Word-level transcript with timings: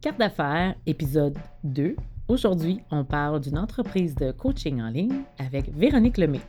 Carte 0.00 0.20
d'affaires, 0.20 0.76
épisode 0.86 1.36
2. 1.64 1.96
Aujourd'hui, 2.28 2.78
on 2.92 3.04
parle 3.04 3.40
d'une 3.40 3.58
entreprise 3.58 4.14
de 4.14 4.30
coaching 4.30 4.80
en 4.80 4.90
ligne 4.90 5.22
avec 5.40 5.74
Véronique 5.74 6.18
Lemay. 6.18 6.40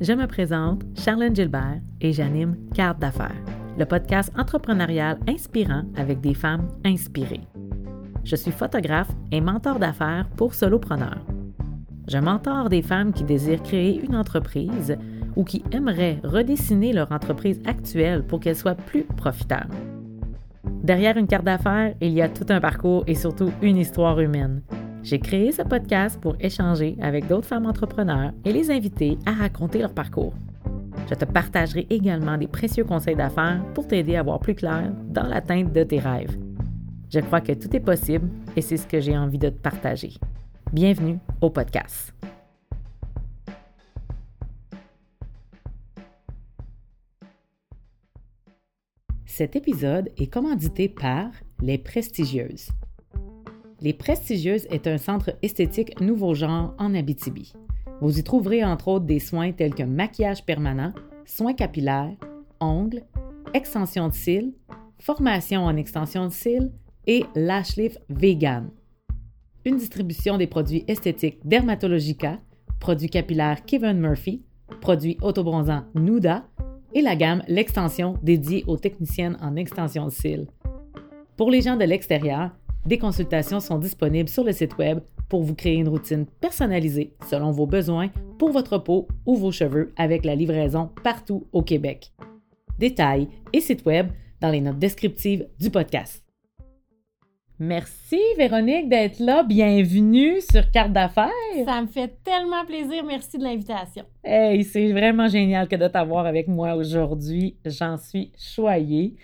Je 0.00 0.12
me 0.12 0.26
présente, 0.26 0.82
Charlène 0.96 1.36
Gilbert, 1.36 1.78
et 2.00 2.12
j'anime 2.12 2.56
Carte 2.74 2.98
d'affaires, 2.98 3.40
le 3.78 3.84
podcast 3.86 4.32
entrepreneurial 4.36 5.20
inspirant 5.28 5.84
avec 5.96 6.20
des 6.20 6.34
femmes 6.34 6.66
inspirées. 6.84 7.46
Je 8.24 8.34
suis 8.34 8.50
photographe 8.50 9.12
et 9.30 9.40
mentor 9.40 9.78
d'affaires 9.78 10.28
pour 10.36 10.54
solopreneurs. 10.54 11.24
Je 12.08 12.18
mentor 12.18 12.70
des 12.70 12.82
femmes 12.82 13.12
qui 13.12 13.22
désirent 13.22 13.62
créer 13.62 14.04
une 14.04 14.16
entreprise 14.16 14.96
ou 15.36 15.44
qui 15.44 15.62
aimeraient 15.70 16.18
redessiner 16.24 16.92
leur 16.92 17.12
entreprise 17.12 17.62
actuelle 17.66 18.26
pour 18.26 18.40
qu'elle 18.40 18.56
soit 18.56 18.74
plus 18.74 19.04
profitable. 19.04 19.76
Derrière 20.82 21.16
une 21.16 21.26
carte 21.26 21.44
d'affaires, 21.44 21.94
il 22.00 22.12
y 22.12 22.22
a 22.22 22.28
tout 22.28 22.46
un 22.48 22.60
parcours 22.60 23.04
et 23.06 23.14
surtout 23.14 23.52
une 23.62 23.76
histoire 23.76 24.18
humaine. 24.20 24.62
J'ai 25.02 25.18
créé 25.18 25.52
ce 25.52 25.62
podcast 25.62 26.20
pour 26.20 26.36
échanger 26.40 26.96
avec 27.00 27.26
d'autres 27.26 27.46
femmes 27.46 27.66
entrepreneurs 27.66 28.32
et 28.44 28.52
les 28.52 28.70
inviter 28.70 29.18
à 29.26 29.32
raconter 29.32 29.78
leur 29.78 29.94
parcours. 29.94 30.34
Je 31.08 31.14
te 31.14 31.24
partagerai 31.24 31.86
également 31.90 32.36
des 32.36 32.46
précieux 32.46 32.84
conseils 32.84 33.16
d'affaires 33.16 33.62
pour 33.74 33.86
t'aider 33.86 34.16
à 34.16 34.22
voir 34.22 34.40
plus 34.40 34.54
clair 34.54 34.92
dans 35.08 35.26
l'atteinte 35.26 35.72
de 35.72 35.82
tes 35.82 35.98
rêves. 35.98 36.36
Je 37.12 37.20
crois 37.20 37.40
que 37.40 37.52
tout 37.52 37.74
est 37.74 37.80
possible 37.80 38.28
et 38.56 38.60
c'est 38.60 38.76
ce 38.76 38.86
que 38.86 39.00
j'ai 39.00 39.16
envie 39.16 39.38
de 39.38 39.48
te 39.48 39.58
partager. 39.58 40.12
Bienvenue 40.72 41.18
au 41.40 41.50
podcast. 41.50 42.14
Cet 49.32 49.54
épisode 49.54 50.10
est 50.18 50.26
commandité 50.26 50.88
par 50.88 51.30
Les 51.62 51.78
Prestigieuses. 51.78 52.68
Les 53.80 53.92
Prestigieuses 53.92 54.66
est 54.70 54.88
un 54.88 54.98
centre 54.98 55.30
esthétique 55.40 55.98
nouveau 56.00 56.34
genre 56.34 56.74
en 56.78 56.94
Abitibi. 56.96 57.52
Vous 58.00 58.18
y 58.18 58.24
trouverez 58.24 58.64
entre 58.64 58.88
autres 58.88 59.06
des 59.06 59.20
soins 59.20 59.52
tels 59.52 59.74
que 59.74 59.84
maquillage 59.84 60.44
permanent, 60.44 60.92
soins 61.24 61.54
capillaires, 61.54 62.16
ongles, 62.58 63.04
extension 63.54 64.08
de 64.08 64.14
cils, 64.14 64.52
formation 64.98 65.64
en 65.64 65.76
extension 65.76 66.26
de 66.26 66.32
cils 66.32 66.72
et 67.06 67.24
lash 67.36 67.76
lift 67.76 68.02
vegan. 68.08 68.68
Une 69.64 69.76
distribution 69.76 70.38
des 70.38 70.48
produits 70.48 70.84
esthétiques 70.88 71.38
Dermatologica, 71.44 72.40
produits 72.80 73.08
capillaires 73.08 73.64
Kevin 73.64 74.00
Murphy, 74.00 74.42
produits 74.80 75.18
autobronzants 75.22 75.84
Nuda 75.94 76.44
et 76.94 77.02
la 77.02 77.16
gamme 77.16 77.42
L'extension 77.48 78.18
dédiée 78.22 78.64
aux 78.66 78.76
techniciennes 78.76 79.36
en 79.40 79.56
extension 79.56 80.06
de 80.06 80.10
cils. 80.10 80.46
Pour 81.36 81.50
les 81.50 81.62
gens 81.62 81.76
de 81.76 81.84
l'extérieur, 81.84 82.50
des 82.86 82.98
consultations 82.98 83.60
sont 83.60 83.78
disponibles 83.78 84.28
sur 84.28 84.44
le 84.44 84.52
site 84.52 84.78
web 84.78 85.00
pour 85.28 85.42
vous 85.42 85.54
créer 85.54 85.76
une 85.76 85.88
routine 85.88 86.26
personnalisée 86.40 87.14
selon 87.28 87.50
vos 87.50 87.66
besoins 87.66 88.08
pour 88.38 88.50
votre 88.52 88.78
peau 88.78 89.06
ou 89.26 89.36
vos 89.36 89.52
cheveux 89.52 89.92
avec 89.96 90.24
la 90.24 90.34
livraison 90.34 90.90
partout 91.02 91.46
au 91.52 91.62
Québec. 91.62 92.12
Détails 92.78 93.28
et 93.52 93.60
site 93.60 93.84
web 93.84 94.08
dans 94.40 94.50
les 94.50 94.60
notes 94.60 94.78
descriptives 94.78 95.46
du 95.58 95.70
podcast. 95.70 96.29
Merci 97.62 98.18
Véronique 98.38 98.88
d'être 98.88 99.18
là. 99.18 99.42
Bienvenue 99.42 100.40
sur 100.40 100.70
Carte 100.70 100.94
d'affaires. 100.94 101.28
Ça 101.66 101.82
me 101.82 101.88
fait 101.88 102.10
tellement 102.24 102.64
plaisir. 102.64 103.04
Merci 103.04 103.36
de 103.36 103.44
l'invitation. 103.44 104.02
Hey, 104.24 104.64
c'est 104.64 104.90
vraiment 104.92 105.28
génial 105.28 105.68
que 105.68 105.76
de 105.76 105.86
t'avoir 105.86 106.24
avec 106.24 106.48
moi 106.48 106.74
aujourd'hui. 106.74 107.58
J'en 107.66 107.98
suis 107.98 108.32
choyée. 108.38 109.14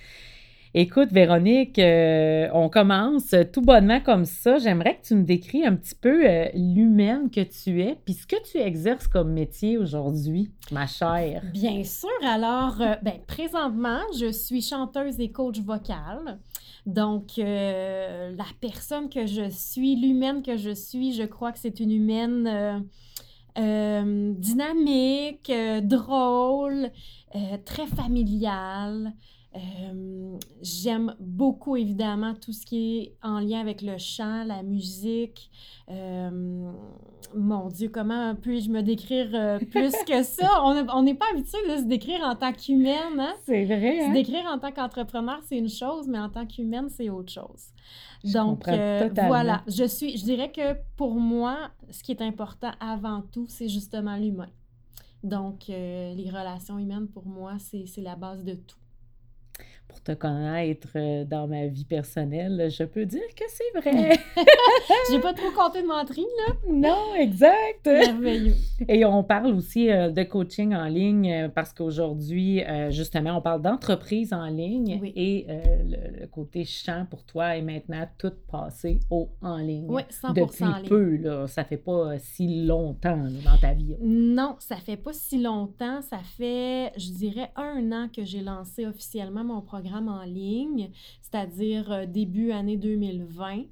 Écoute, 0.79 1.11
Véronique, 1.11 1.79
euh, 1.79 2.51
on 2.53 2.69
commence 2.69 3.35
tout 3.51 3.63
bonnement 3.63 3.99
comme 3.99 4.27
ça. 4.27 4.59
J'aimerais 4.59 4.99
que 4.99 5.07
tu 5.07 5.15
me 5.15 5.25
décris 5.25 5.65
un 5.65 5.75
petit 5.75 5.95
peu 5.95 6.29
euh, 6.29 6.51
l'humaine 6.53 7.31
que 7.31 7.41
tu 7.41 7.81
es, 7.81 7.97
puis 8.05 8.13
ce 8.13 8.27
que 8.27 8.37
tu 8.45 8.59
exerces 8.59 9.09
comme 9.09 9.33
métier 9.33 9.79
aujourd'hui, 9.79 10.51
ma 10.71 10.87
chère. 10.87 11.43
Bien 11.51 11.83
sûr. 11.83 12.11
Alors, 12.23 12.79
euh, 12.83 12.95
ben, 13.03 13.15
présentement, 13.27 14.03
je 14.21 14.31
suis 14.31 14.61
chanteuse 14.61 15.19
et 15.19 15.33
coach 15.33 15.61
vocale. 15.61 16.41
Donc, 16.85 17.39
la 17.39 18.29
personne 18.61 19.09
que 19.09 19.25
je 19.25 19.49
suis, 19.49 19.97
l'humaine 19.97 20.43
que 20.43 20.59
je 20.59 20.75
suis, 20.75 21.15
je 21.15 21.23
crois 21.23 21.53
que 21.53 21.59
c'est 21.59 21.81
une 21.81 21.91
humaine 21.91 22.85
dynamique, 23.57 25.51
drôle, 25.85 26.91
très 27.65 27.87
familiale. 27.87 29.15
Euh, 29.57 30.39
j'aime 30.61 31.15
beaucoup, 31.19 31.77
évidemment, 31.77 32.35
tout 32.35 32.53
ce 32.53 32.67
qui 32.67 32.99
est 32.99 33.17
en 33.23 33.41
lien 33.41 33.61
avec 33.61 33.81
le 33.81 33.97
chant, 33.99 34.45
la 34.45 34.63
musique. 34.63 35.51
Euh, 35.91 36.71
mon 37.35 37.69
Dieu, 37.69 37.89
comment 37.89 38.35
puis-je 38.35 38.71
me 38.71 38.83
décrire 38.83 39.29
euh, 39.35 39.59
plus 39.59 39.95
que 40.07 40.23
ça? 40.23 40.63
On 40.95 41.03
n'est 41.03 41.15
pas 41.15 41.27
habitué 41.33 41.59
de 41.71 41.77
se 41.77 41.85
décrire 41.85 42.21
en 42.23 42.35
tant 42.35 42.53
qu'humaine. 42.53 43.19
Hein? 43.19 43.35
C'est 43.45 43.65
vrai. 43.65 44.01
Se 44.01 44.05
hein? 44.07 44.13
décrire 44.13 44.45
en 44.47 44.59
tant 44.59 44.73
qu'entrepreneur, 44.73 45.41
c'est 45.45 45.59
une 45.59 45.69
chose, 45.69 46.07
mais 46.07 46.19
en 46.19 46.29
tant 46.29 46.47
qu'humaine, 46.47 46.89
c'est 46.91 47.09
autre 47.09 47.33
chose. 47.33 47.73
Donc, 48.25 48.65
voilà, 48.67 49.63
je 49.69 49.85
suis, 49.85 50.17
je 50.17 50.25
dirais 50.25 50.51
que 50.51 50.75
pour 50.97 51.15
moi, 51.15 51.71
ce 51.91 52.03
qui 52.03 52.13
est 52.13 52.23
important 52.23 52.73
avant 52.81 53.23
tout, 53.33 53.47
c'est 53.49 53.69
justement 53.69 54.17
l'humain. 54.17 54.51
Donc, 55.23 55.69
les 55.69 56.29
relations 56.31 56.79
humaines, 56.79 57.07
pour 57.09 57.27
moi, 57.27 57.55
c'est 57.59 58.01
la 58.01 58.17
base 58.17 58.43
de 58.43 58.55
tout 58.55 58.77
pour 59.97 60.03
te 60.03 60.13
connaître 60.13 60.89
euh, 60.97 61.25
dans 61.25 61.47
ma 61.47 61.67
vie 61.67 61.85
personnelle, 61.85 62.69
je 62.71 62.85
peux 62.85 63.07
dire 63.07 63.23
que 63.35 63.45
c'est 63.49 63.81
vrai. 63.81 64.19
J'ai 65.11 65.21
pas 65.21 65.33
trop 65.33 65.51
compté 65.51 65.83
de 65.83 65.87
mentir, 65.87 66.25
là. 66.47 66.55
Non, 66.71 67.15
exact. 67.17 67.87
Merveilleux. 67.87 68.55
Et 68.89 69.05
on 69.05 69.25
parle 69.25 69.55
aussi 69.55 69.91
euh, 69.91 70.11
de 70.11 70.23
coaching 70.23 70.75
en 70.75 70.85
ligne 70.85 71.33
euh, 71.33 71.49
parce 71.49 71.73
qu'aujourd'hui, 71.73 72.63
justement, 72.91 73.39
on 73.39 73.41
parle 73.41 73.63
d'entreprise 73.63 74.33
en 74.33 74.47
ligne 74.47 75.01
et 75.17 75.47
le, 75.49 76.27
côté 76.27 76.65
chant 76.65 77.07
pour 77.09 77.25
toi 77.25 77.57
est 77.57 77.63
maintenant 77.63 78.07
tout 78.19 78.33
passé 78.51 79.01
au 79.11 79.29
en 79.41 79.57
ligne. 79.57 79.87
Oui, 79.89 80.03
100 80.11 80.33
Depuis 80.33 80.65
en 80.65 80.77
ligne. 80.77 80.89
peu, 80.89 81.17
là. 81.17 81.47
Ça 81.47 81.65
fait 81.65 81.77
pas 81.77 82.19
si 82.19 82.67
longtemps 82.67 83.25
dans 83.45 83.57
ta 83.61 83.73
vie. 83.73 83.97
Non, 84.03 84.57
ça 84.59 84.77
fait 84.77 84.97
pas 84.97 85.13
si 85.13 85.41
longtemps. 85.41 86.03
Ça 86.03 86.19
fait, 86.19 86.93
je 86.97 87.13
dirais, 87.13 87.51
un 87.57 87.93
an 87.93 88.09
que 88.15 88.25
j'ai 88.25 88.43
lancé 88.43 88.87
officiellement 88.87 89.45
mon 89.45 89.63
programme 89.63 89.86
en 89.95 90.23
ligne, 90.25 90.91
c'est-à-dire 91.21 91.91
euh, 91.91 92.07
début 92.07 92.53
année 92.53 92.77
2020. 92.77 93.65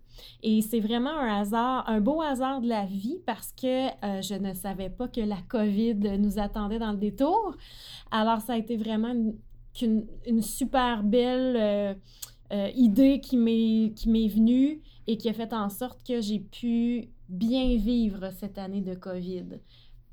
Et 0.42 0.62
c'est 0.62 0.80
vraiment 0.80 1.10
un 1.10 1.40
hasard, 1.40 1.88
un 1.88 2.00
beau 2.00 2.22
hasard 2.22 2.60
de 2.60 2.68
la 2.68 2.86
vie 2.86 3.18
parce 3.26 3.52
que 3.52 3.88
euh, 3.88 4.22
je 4.22 4.34
ne 4.34 4.54
savais 4.54 4.90
pas 4.90 5.08
que 5.08 5.20
la 5.20 5.38
COVID 5.48 6.18
nous 6.18 6.38
attendait 6.38 6.78
dans 6.78 6.92
le 6.92 6.98
détour. 6.98 7.56
Alors, 8.10 8.40
ça 8.40 8.54
a 8.54 8.56
été 8.56 8.76
vraiment 8.76 9.12
une, 9.82 10.06
une, 10.26 10.42
super 10.42 11.02
belle 11.02 11.98
euh, 12.52 12.70
idée 12.76 13.20
qui 13.20 13.36
m'est 13.36 14.28
venue 14.28 14.80
et 15.06 15.16
qui 15.16 15.28
a 15.28 15.32
fait 15.32 15.52
en 15.52 15.68
sorte 15.68 16.06
que 16.06 16.20
j'ai 16.20 16.40
pu 16.40 17.08
bien 17.28 17.76
vivre 17.76 18.30
cette 18.38 18.58
année 18.58 18.82
de 18.82 18.94
COVID 18.94 19.46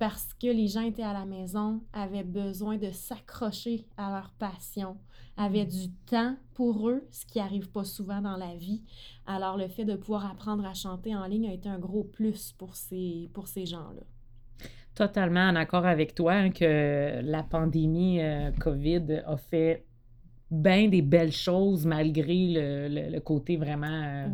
parce 0.01 0.33
que 0.33 0.47
les 0.47 0.67
gens 0.67 0.81
étaient 0.81 1.03
à 1.03 1.13
la 1.13 1.25
maison, 1.25 1.79
avaient 1.93 2.23
besoin 2.23 2.75
de 2.77 2.89
s'accrocher 2.89 3.85
à 3.97 4.09
leur 4.09 4.31
passion, 4.39 4.97
avaient 5.37 5.67
du 5.67 5.91
temps 6.09 6.35
pour 6.55 6.89
eux, 6.89 7.07
ce 7.11 7.23
qui 7.23 7.37
n'arrive 7.37 7.69
pas 7.69 7.83
souvent 7.83 8.19
dans 8.19 8.35
la 8.35 8.55
vie. 8.55 8.81
Alors 9.27 9.57
le 9.57 9.67
fait 9.67 9.85
de 9.85 9.95
pouvoir 9.95 10.25
apprendre 10.25 10.65
à 10.65 10.73
chanter 10.73 11.15
en 11.15 11.27
ligne 11.27 11.47
a 11.47 11.53
été 11.53 11.69
un 11.69 11.77
gros 11.77 12.03
plus 12.03 12.51
pour 12.53 12.75
ces, 12.75 13.29
pour 13.31 13.47
ces 13.47 13.67
gens-là. 13.67 14.01
Totalement 14.95 15.47
en 15.47 15.55
accord 15.55 15.85
avec 15.85 16.15
toi 16.15 16.33
hein, 16.33 16.49
que 16.49 17.21
la 17.21 17.43
pandémie 17.43 18.23
euh, 18.23 18.49
COVID 18.59 19.21
a 19.27 19.37
fait 19.37 19.85
bien 20.49 20.87
des 20.87 21.03
belles 21.03 21.31
choses 21.31 21.85
malgré 21.85 22.55
le, 22.55 23.19
côté 23.19 23.55
vraiment 23.55 23.85
euh, 23.85 24.27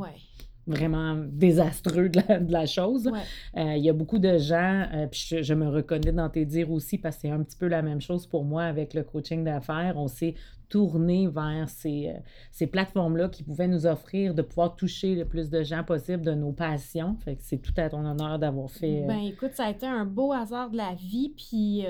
vraiment 0.67 1.15
désastreux 1.15 2.09
de 2.09 2.51
la, 2.51 2.65
chose. 2.65 3.09
Euh, 3.57 3.75
il 3.75 3.83
y 3.83 3.89
a 3.89 3.93
beaucoup 3.93 4.19
de 4.19 4.37
gens, 4.37 4.85
euh, 4.93 5.07
puis 5.07 5.41
je, 5.41 5.53
me 5.53 5.67
reconnais 5.67 6.11
dans 6.11 6.29
tes 6.29 6.45
dires 6.45 6.71
aussi, 6.71 6.97
parce 6.97 7.15
que 7.15 7.23
c'est 7.23 7.31
un 7.31 7.41
petit 7.41 7.57
peu 7.57 7.67
la 7.67 7.81
même 7.81 8.01
chose 8.01 8.27
pour 8.27 8.43
moi 8.43 8.63
avec 8.63 8.93
le 8.93 9.03
coaching 9.03 9.43
d'affaires. 9.43 9.93
On 9.95 10.07
s'est 10.07 10.35
tourné 10.69 11.27
vers 11.27 11.69
ces, 11.69 12.09
euh, 12.09 12.19
ces 12.51 12.67
plateformes-là 12.67 13.29
qui 13.29 13.43
pouvaient 13.43 13.69
nous 13.69 13.85
offrir 13.85 14.35
de 14.35 14.41
pouvoir 14.41 14.75
toucher 14.75 15.15
le 15.15 15.23
plus 15.23 15.49
de 15.49 15.63
gens 15.63 15.83
possible 15.83 16.23
de 16.23 16.33
nos 16.33 16.51
passions. 16.51 17.15
Fait 17.23 17.35
que 17.35 17.41
c'est 17.43 17.59
tout 17.59 17.73
à 17.77 17.89
ton 17.89 18.05
honneur 18.05 18.37
d'avoir 18.37 18.69
fait. 18.69 19.05
Ben 19.07 19.19
écoute, 19.19 19.51
ça 19.53 19.65
a 19.65 19.69
été 19.69 19.85
un 19.85 20.05
beau 20.05 20.33
hasard 20.33 20.69
de 20.69 20.77
la 20.77 20.93
vie, 20.93 21.33
puis 21.37 21.85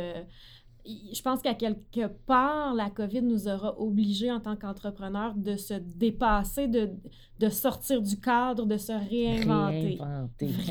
je 0.88 1.22
pense 1.22 1.42
qu'à 1.42 1.54
quelque 1.54 2.08
part, 2.26 2.74
la 2.74 2.90
COVID 2.90 3.22
nous 3.22 3.48
aura 3.48 3.80
obligés 3.80 4.32
en 4.32 4.40
tant 4.40 4.56
qu'entrepreneurs 4.56 5.36
de 5.36 5.56
se 5.56 5.74
dépasser, 5.74 6.68
de, 6.68 6.92
de 7.40 7.50
sortir 7.50 8.02
du 8.02 8.20
cadre, 8.20 8.66
de 8.66 8.78
se 8.78 8.94
réinventer. 8.94 10.00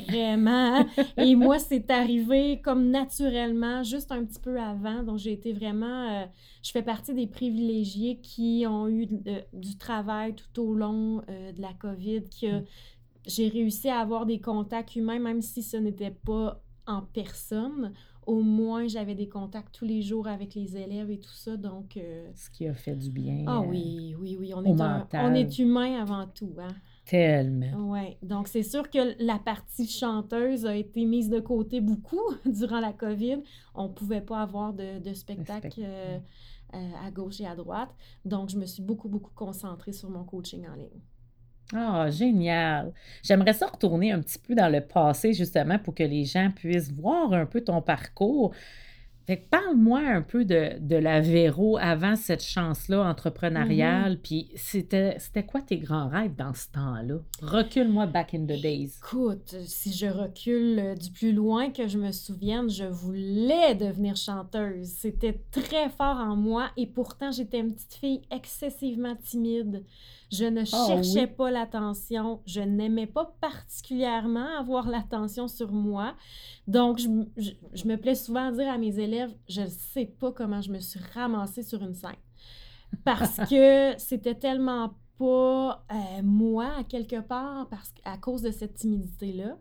Vraiment. 0.09 0.85
Et 1.19 1.35
moi, 1.35 1.59
c'est 1.59 1.91
arrivé 1.91 2.61
comme 2.63 2.91
naturellement, 2.91 3.83
juste 3.83 4.11
un 4.11 4.25
petit 4.25 4.41
peu 4.41 4.59
avant. 4.59 5.03
Donc, 5.03 5.19
j'ai 5.19 5.33
été 5.33 5.53
vraiment. 5.53 6.23
Euh, 6.23 6.27
je 6.63 6.71
fais 6.71 6.83
partie 6.83 7.15
des 7.15 7.27
privilégiés 7.27 8.19
qui 8.21 8.65
ont 8.69 8.89
eu 8.89 9.07
du 9.53 9.77
travail 9.79 10.35
tout 10.35 10.63
au 10.63 10.75
long 10.75 11.23
euh, 11.29 11.53
de 11.53 11.61
la 11.61 11.75
COVID, 11.75 12.23
que 12.41 12.61
mm. 12.61 12.65
j'ai 13.27 13.49
réussi 13.49 13.89
à 13.89 14.01
avoir 14.01 14.25
des 14.25 14.41
contacts 14.41 14.97
humains, 14.97 15.19
même 15.19 15.43
si 15.43 15.63
ce 15.63 15.77
n'était 15.77 16.17
pas 16.25 16.63
en 16.87 17.03
personne 17.03 17.93
au 18.27 18.43
moins 18.43 18.87
j'avais 18.89 19.15
des 19.15 19.29
contacts 19.29 19.73
tous 19.73 19.85
les 19.85 20.03
jours 20.03 20.27
avec 20.27 20.55
les 20.55 20.77
élèves 20.77 21.11
et 21.11 21.19
tout 21.19 21.33
ça. 21.33 21.57
Donc. 21.57 21.97
Euh, 21.97 22.29
Ce 22.35 22.51
qui 22.51 22.67
a 22.67 22.75
fait 22.75 22.97
du 22.97 23.11
bien. 23.11 23.45
Ah 23.47 23.61
oui, 23.61 24.15
oui, 24.19 24.37
oui. 24.39 24.53
On, 24.55 24.65
est, 24.65 25.15
on 25.15 25.35
est 25.35 25.59
humain 25.59 26.01
avant 26.01 26.27
tout. 26.27 26.55
Hein? 26.59 26.75
Tellement. 27.05 27.93
Oui. 27.93 28.17
Donc, 28.23 28.49
c'est 28.49 28.65
sûr 28.65 28.91
que 28.91 29.23
la 29.25 29.39
partie 29.39 29.87
chanteuse 29.87 30.67
a 30.67 30.75
été 30.75 31.05
mise 31.05 31.31
de 31.31 31.39
côté 31.39 31.81
beaucoup 31.81 32.21
durant 32.45 32.81
la 32.81 32.93
COVID. 32.93 33.39
On 33.75 33.85
ne 33.85 33.93
pouvait 33.93 34.21
pas 34.21 34.43
avoir 34.43 34.75
de, 34.75 34.99
de 34.99 35.15
spectacle. 35.15 35.81
Euh, 35.83 36.19
euh, 36.75 36.91
à 37.07 37.13
gauche 37.13 37.41
et 37.41 37.47
à 37.47 37.55
droite. 37.55 37.95
Donc, 38.25 38.51
je 38.51 38.59
me 38.59 38.67
suis 38.67 38.83
beaucoup, 38.83 39.09
beaucoup 39.09 39.31
concentrée 39.37 39.93
sur 39.93 40.11
mon 40.11 40.25
coaching 40.25 40.67
en 40.67 40.75
ligne. 40.75 41.01
Ah, 41.75 42.11
génial. 42.11 42.93
J'aimerais 43.23 43.53
ça 43.53 43.67
retourner 43.67 44.13
un 44.13 44.21
petit 44.21 44.39
peu 44.39 44.55
dans 44.55 44.69
le 44.69 44.81
passé, 44.81 45.33
justement, 45.33 45.79
pour 45.79 45.95
que 45.95 46.05
les 46.05 46.25
gens 46.25 46.51
puissent 46.55 46.93
voir 46.93 47.33
un 47.33 47.47
peu 47.47 47.61
ton 47.61 47.83
parcours. 47.83 48.55
Fait 49.27 49.37
parle-moi 49.37 49.99
un 49.99 50.23
peu 50.23 50.45
de, 50.45 50.79
de 50.79 50.95
la 50.95 51.21
Véro 51.21 51.77
avant 51.79 52.15
cette 52.15 52.45
chance-là 52.45 53.03
entrepreneuriale. 53.03 54.15
Mm-hmm. 54.15 54.23
Puis 54.23 54.49
c'était, 54.55 55.17
c'était 55.19 55.45
quoi 55.45 55.61
tes 55.63 55.79
grands 55.79 56.09
rêves 56.09 56.37
dans 56.37 56.55
ce 56.55 56.69
temps-là? 56.71 57.17
Recule-moi 57.43 58.07
back 58.07 58.35
in 58.35 58.45
the 58.45 58.61
days. 58.63 58.93
Écoute, 58.99 59.57
si 59.65 59.93
je 59.93 60.07
recule 60.07 60.79
euh, 60.79 60.95
du 60.95 61.11
plus 61.11 61.33
loin 61.33 61.71
que 61.71 61.89
je 61.89 61.99
me 61.99 62.13
souvienne, 62.13 62.71
je 62.71 62.85
voulais 62.85 63.75
devenir 63.75 64.15
chanteuse. 64.15 64.87
C'était 64.87 65.41
très 65.51 65.89
fort 65.89 66.19
en 66.19 66.37
moi 66.37 66.71
et 66.77 66.87
pourtant 66.87 67.33
j'étais 67.33 67.59
une 67.59 67.75
petite 67.75 67.95
fille 67.95 68.23
excessivement 68.31 69.17
timide. 69.17 69.83
Je 70.33 70.45
ne 70.45 70.63
ah 70.63 70.87
cherchais 70.87 71.27
pas 71.27 71.51
l'attention. 71.51 72.41
Je 72.47 72.61
n'aimais 72.61 73.07
pas 73.07 73.37
particulièrement 73.41 74.59
avoir 74.59 74.89
l'attention 74.89 75.47
sur 75.47 75.73
moi. 75.73 76.15
Donc, 76.67 76.99
je, 76.99 77.09
me 77.87 77.97
plais 77.97 78.15
souvent 78.15 78.49
à 78.49 78.53
dire 78.53 78.69
à 78.69 78.79
mes 78.79 78.99
élèves, 78.99 79.33
je 79.49 79.63
ne 79.63 79.69
sais 79.69 80.07
pas 80.07 80.33
comment 80.33 80.61
je 80.61 80.73
me 80.73 80.81
suis 80.81 81.01
ramassée 81.15 81.63
sur 81.63 81.83
une 81.83 81.95
scène. 81.95 82.11
Parce 83.05 83.37
que 83.51 83.95
c'était 83.99 84.35
tellement 84.35 84.95
pas 85.19 85.85
euh, 85.93 86.23
moi, 86.23 86.73
à 86.79 86.85
quelque 86.85 87.21
part, 87.21 87.69
parce, 87.69 87.95
à 88.05 88.19
cause 88.19 88.43
de 88.43 88.51
cette 88.51 88.75
timidité-là. 88.75 89.57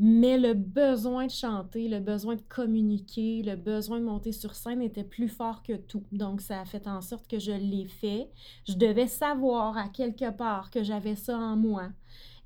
Mais 0.00 0.38
le 0.38 0.54
besoin 0.54 1.26
de 1.26 1.30
chanter, 1.32 1.88
le 1.88 1.98
besoin 1.98 2.36
de 2.36 2.42
communiquer, 2.42 3.42
le 3.42 3.56
besoin 3.56 3.98
de 3.98 4.04
monter 4.04 4.30
sur 4.30 4.54
scène 4.54 4.80
était 4.80 5.02
plus 5.04 5.28
fort 5.28 5.62
que 5.62 5.72
tout. 5.74 6.04
Donc, 6.12 6.40
ça 6.40 6.60
a 6.60 6.64
fait 6.64 6.86
en 6.86 7.00
sorte 7.00 7.26
que 7.28 7.40
je 7.40 7.50
l'ai 7.52 7.86
fait. 7.86 8.30
Je 8.68 8.74
devais 8.74 9.08
savoir 9.08 9.76
à 9.76 9.88
quelque 9.88 10.30
part 10.30 10.70
que 10.70 10.84
j'avais 10.84 11.16
ça 11.16 11.36
en 11.36 11.56
moi. 11.56 11.88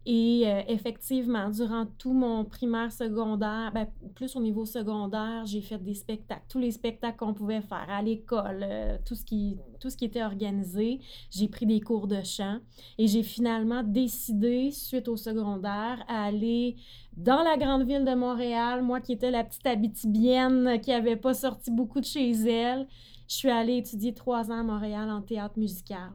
Et 0.05 0.43
euh, 0.47 0.63
effectivement, 0.67 1.49
durant 1.49 1.87
tout 1.87 2.13
mon 2.13 2.45
primaire 2.45 2.91
secondaire, 2.91 3.71
ben, 3.73 3.87
plus 4.17 4.35
au 4.35 4.41
niveau 4.41 4.65
secondaire, 4.65 5.45
j'ai 5.47 5.61
fait 5.61 5.79
des 5.79 5.95
spectacles, 5.95 6.43
tous 6.49 6.59
les 6.59 6.73
spectacles 6.73 7.19
qu'on 7.19 7.35
pouvait 7.35 7.61
faire 7.61 7.87
à 7.89 8.03
l'école, 8.03 8.65
euh, 8.65 8.99
tout, 9.05 9.15
ce 9.15 9.25
qui, 9.25 9.59
tout 9.79 9.91
ce 9.91 9.97
qui 9.97 10.07
était 10.07 10.25
organisé. 10.25 10.99
J'ai 11.31 11.47
pris 11.47 11.67
des 11.67 11.81
cours 11.81 12.09
de 12.09 12.21
chant 12.25 12.59
et 12.99 13.07
j'ai 13.07 13.23
finalement 13.23 13.85
décidé, 13.85 14.73
suite 14.73 15.07
au 15.07 15.17
secondaire, 15.17 16.05
à 16.09 16.25
aller 16.25 16.75
dans 17.17 17.45
la 17.45 17.57
grande 17.57 17.87
ville 17.87 18.05
de 18.05 18.15
Montréal, 18.15 18.83
moi 18.83 19.01
qui 19.01 19.13
étais 19.13 19.31
la 19.31 19.45
petite 19.45 19.67
habitibienne 19.67 20.81
qui 20.81 20.91
n'avait 20.91 21.17
pas 21.17 21.35
sorti 21.35 21.71
beaucoup 21.71 22.01
de 22.01 22.07
chez 22.07 22.33
elle. 22.33 22.89
Je 23.29 23.37
suis 23.37 23.51
allée 23.51 23.77
étudier 23.77 24.15
trois 24.15 24.51
ans 24.51 24.59
à 24.59 24.63
Montréal 24.65 25.09
en 25.11 25.23
théâtre 25.23 25.59
musical. 25.59 26.11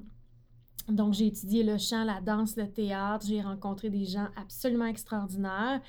Donc, 0.89 1.13
j'ai 1.13 1.27
étudié 1.27 1.63
le 1.63 1.77
chant, 1.77 2.03
la 2.03 2.21
danse, 2.21 2.55
le 2.55 2.69
théâtre. 2.69 3.25
J'ai 3.27 3.41
rencontré 3.41 3.89
des 3.89 4.05
gens 4.05 4.27
absolument 4.35 4.85
extraordinaires. 4.85 5.81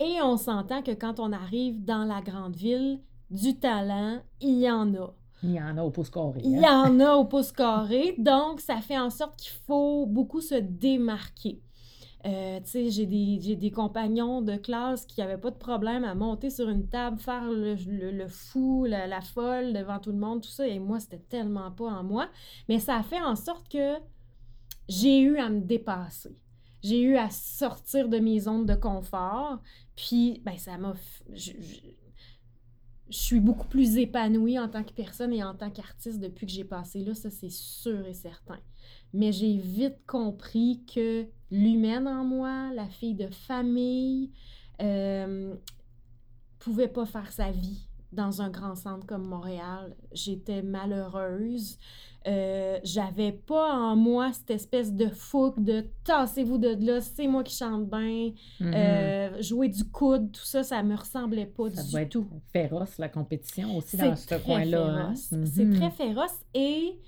Et 0.00 0.20
on 0.22 0.36
s'entend 0.36 0.82
que 0.82 0.90
quand 0.90 1.20
on 1.20 1.32
arrive 1.32 1.84
dans 1.84 2.04
la 2.04 2.20
grande 2.20 2.56
ville, 2.56 3.00
du 3.30 3.58
talent, 3.58 4.20
il 4.40 4.60
y 4.60 4.70
en 4.70 4.92
a. 4.94 5.14
Il 5.42 5.52
y 5.52 5.60
en 5.60 5.76
a 5.76 5.82
au 5.82 5.90
pouce 5.90 6.10
carré. 6.10 6.40
Il 6.44 6.58
y 6.58 6.66
hein? 6.66 6.84
en 6.86 7.00
a 7.00 7.14
au 7.14 7.24
pouce 7.26 7.52
carré. 7.52 8.14
Donc, 8.18 8.60
ça 8.60 8.76
fait 8.80 8.98
en 8.98 9.10
sorte 9.10 9.36
qu'il 9.36 9.52
faut 9.66 10.06
beaucoup 10.06 10.40
se 10.40 10.54
démarquer. 10.54 11.60
Euh, 12.26 12.58
tu 12.60 12.70
sais, 12.70 12.90
j'ai 12.90 13.04
des, 13.04 13.54
des, 13.54 13.70
compagnons 13.70 14.40
de 14.40 14.56
classe 14.56 15.04
qui 15.04 15.20
n'avaient 15.20 15.36
pas 15.36 15.50
de 15.50 15.58
problème 15.58 16.04
à 16.04 16.14
monter 16.14 16.48
sur 16.48 16.70
une 16.70 16.88
table, 16.88 17.18
faire 17.18 17.50
le, 17.50 17.74
le, 18.10 18.28
fou, 18.28 18.86
la, 18.86 19.06
la, 19.06 19.20
folle 19.20 19.74
devant 19.74 19.98
tout 19.98 20.10
le 20.10 20.16
monde, 20.16 20.40
tout 20.40 20.48
ça. 20.48 20.66
Et 20.66 20.78
moi, 20.78 21.00
c'était 21.00 21.18
tellement 21.18 21.70
pas 21.70 21.84
en 21.84 22.02
moi. 22.02 22.28
Mais 22.70 22.78
ça 22.78 22.96
a 22.96 23.02
fait 23.02 23.20
en 23.20 23.36
sorte 23.36 23.68
que 23.68 23.98
j'ai 24.88 25.20
eu 25.20 25.38
à 25.38 25.48
me 25.48 25.60
dépasser. 25.60 26.36
J'ai 26.82 27.00
eu 27.00 27.16
à 27.16 27.30
sortir 27.30 28.08
de 28.08 28.18
mes 28.18 28.40
zones 28.40 28.66
de 28.66 28.74
confort. 28.74 29.62
Puis, 29.96 30.42
ben, 30.44 30.58
ça 30.58 30.76
m'a. 30.76 30.94
Je, 31.32 31.52
suis 33.10 33.40
beaucoup 33.40 33.68
plus 33.68 33.96
épanouie 33.98 34.58
en 34.58 34.68
tant 34.68 34.82
que 34.82 34.92
personne 34.92 35.32
et 35.32 35.44
en 35.44 35.54
tant 35.54 35.70
qu'artiste 35.70 36.20
depuis 36.20 36.46
que 36.46 36.52
j'ai 36.52 36.64
passé 36.64 37.04
là, 37.04 37.14
ça 37.14 37.30
c'est 37.30 37.50
sûr 37.50 38.04
et 38.06 38.14
certain. 38.14 38.58
Mais 39.12 39.30
j'ai 39.30 39.56
vite 39.58 39.98
compris 40.06 40.82
que 40.92 41.26
l'humaine 41.50 42.08
en 42.08 42.24
moi, 42.24 42.72
la 42.74 42.88
fille 42.88 43.14
de 43.14 43.28
famille, 43.28 44.32
euh, 44.82 45.54
pouvait 46.58 46.88
pas 46.88 47.06
faire 47.06 47.30
sa 47.30 47.50
vie 47.50 47.86
dans 48.14 48.42
un 48.42 48.50
grand 48.50 48.74
centre 48.74 49.06
comme 49.06 49.26
Montréal. 49.26 49.94
J'étais 50.12 50.62
malheureuse. 50.62 51.78
Euh, 52.26 52.78
j'avais 52.84 53.32
pas 53.32 53.74
en 53.74 53.96
moi 53.96 54.32
cette 54.32 54.50
espèce 54.50 54.94
de 54.94 55.08
fougue 55.08 55.62
de 55.62 55.84
tassez-vous 56.04 56.56
de 56.56 56.74
là, 56.86 57.02
c'est 57.02 57.26
moi 57.26 57.44
qui 57.44 57.54
chante 57.54 57.86
bien, 57.90 58.32
mm-hmm. 58.60 58.74
euh, 58.74 59.42
jouer 59.42 59.68
du 59.68 59.84
coude, 59.84 60.32
tout 60.32 60.44
ça, 60.44 60.62
ça 60.62 60.82
me 60.82 60.96
ressemblait 60.96 61.44
pas 61.44 61.68
du 61.68 61.76
doit 61.90 62.06
tout. 62.06 62.26
féroce 62.50 62.96
la 62.96 63.10
compétition 63.10 63.76
aussi 63.76 63.98
dans 63.98 64.16
ce 64.16 64.36
coin-là. 64.36 64.86
Hein. 64.86 65.14
C'est 65.14 65.36
mm-hmm. 65.36 65.76
très 65.76 65.90
féroce 65.90 66.40
et 66.54 66.98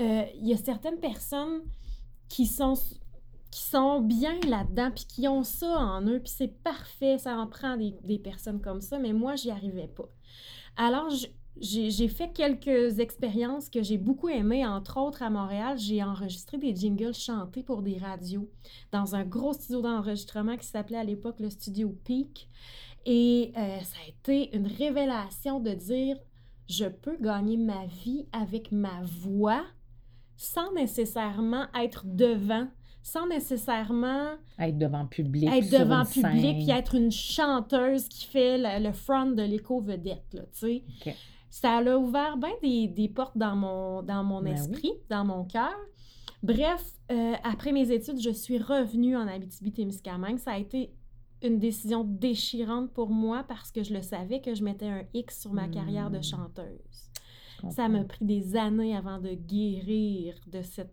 euh, 0.00 0.24
il 0.34 0.48
y 0.48 0.52
a 0.52 0.56
certaines 0.56 0.98
personnes 0.98 1.60
qui 2.28 2.46
sont 2.46 2.74
qui 3.52 3.62
sont 3.62 4.00
bien 4.00 4.38
là-dedans, 4.46 4.90
puis 4.94 5.06
qui 5.06 5.28
ont 5.28 5.44
ça 5.44 5.78
en 5.78 6.02
eux, 6.06 6.18
puis 6.18 6.32
c'est 6.36 6.62
parfait, 6.62 7.16
ça 7.16 7.38
en 7.38 7.46
prend 7.46 7.76
des, 7.76 7.94
des 8.02 8.18
personnes 8.18 8.60
comme 8.60 8.82
ça, 8.82 8.98
mais 8.98 9.14
moi, 9.14 9.34
j'y 9.36 9.50
arrivais 9.50 9.86
pas. 9.86 10.10
Alors, 10.76 11.08
j'ai 11.60 12.08
fait 12.08 12.32
quelques 12.32 12.98
expériences 12.98 13.70
que 13.70 13.82
j'ai 13.82 13.98
beaucoup 13.98 14.28
aimées. 14.28 14.66
Entre 14.66 14.98
autres, 14.98 15.22
à 15.22 15.30
Montréal, 15.30 15.78
j'ai 15.78 16.02
enregistré 16.02 16.58
des 16.58 16.74
jingles 16.74 17.14
chantés 17.14 17.62
pour 17.62 17.82
des 17.82 17.96
radios 17.98 18.50
dans 18.92 19.14
un 19.14 19.24
gros 19.24 19.54
studio 19.54 19.80
d'enregistrement 19.80 20.56
qui 20.56 20.66
s'appelait 20.66 20.98
à 20.98 21.04
l'époque 21.04 21.40
le 21.40 21.50
studio 21.50 21.96
Peak. 22.04 22.48
Et 23.06 23.52
euh, 23.56 23.80
ça 23.80 23.96
a 24.04 24.08
été 24.08 24.54
une 24.56 24.66
révélation 24.66 25.60
de 25.60 25.70
dire 25.70 26.18
je 26.68 26.86
peux 26.86 27.16
gagner 27.16 27.56
ma 27.56 27.86
vie 27.86 28.26
avec 28.32 28.72
ma 28.72 29.02
voix 29.04 29.64
sans 30.36 30.72
nécessairement 30.72 31.66
être 31.74 32.02
devant 32.04 32.68
sans 33.06 33.28
nécessairement 33.28 34.32
être 34.58 34.78
devant 34.78 35.06
public. 35.06 35.48
Être 35.48 35.70
devant 35.70 36.04
public, 36.04 36.56
puis 36.56 36.70
être 36.70 36.96
une 36.96 37.12
chanteuse 37.12 38.08
qui 38.08 38.26
fait 38.26 38.58
le, 38.80 38.90
front 38.90 39.30
de 39.30 39.42
l'éco-vedette, 39.42 40.42
tu 40.52 40.82
sais. 41.04 41.14
Ça 41.48 41.76
a 41.76 41.96
ouvert 41.96 42.36
bien 42.36 42.50
des, 42.60 43.08
portes 43.08 43.38
dans 43.38 43.54
mon, 43.54 44.02
dans 44.02 44.24
mon 44.24 44.42
ben 44.42 44.54
esprit, 44.54 44.90
dans 45.08 45.24
mon 45.24 45.44
cœur. 45.44 45.76
Bref, 46.42 46.84
euh, 47.12 47.34
après 47.44 47.70
mes 47.70 47.92
études, 47.92 48.20
je 48.20 48.30
suis 48.30 48.58
revenue 48.58 49.16
en 49.16 49.28
Abitibi-Témiscamingue. 49.28 50.38
Ça 50.38 50.54
a 50.54 50.58
été 50.58 50.92
une 51.42 51.60
décision 51.60 52.02
déchirante 52.02 52.92
pour 52.92 53.10
moi 53.10 53.44
parce 53.46 53.70
que 53.70 53.84
je 53.84 53.94
le 53.94 54.02
savais 54.02 54.40
que 54.40 54.52
je 54.52 54.64
mettais 54.64 54.88
un 54.88 55.04
X 55.14 55.42
sur 55.42 55.52
ma 55.52 55.68
carrière 55.68 56.10
de 56.10 56.18
hmm. 56.18 56.24
chanteuse. 56.24 57.10
Ça 57.70 57.88
m'a 57.88 58.02
pris 58.02 58.24
des 58.24 58.56
années 58.56 58.96
avant 58.96 59.18
de 59.18 59.30
guérir 59.30 60.34
de 60.48 60.60
cette 60.62 60.92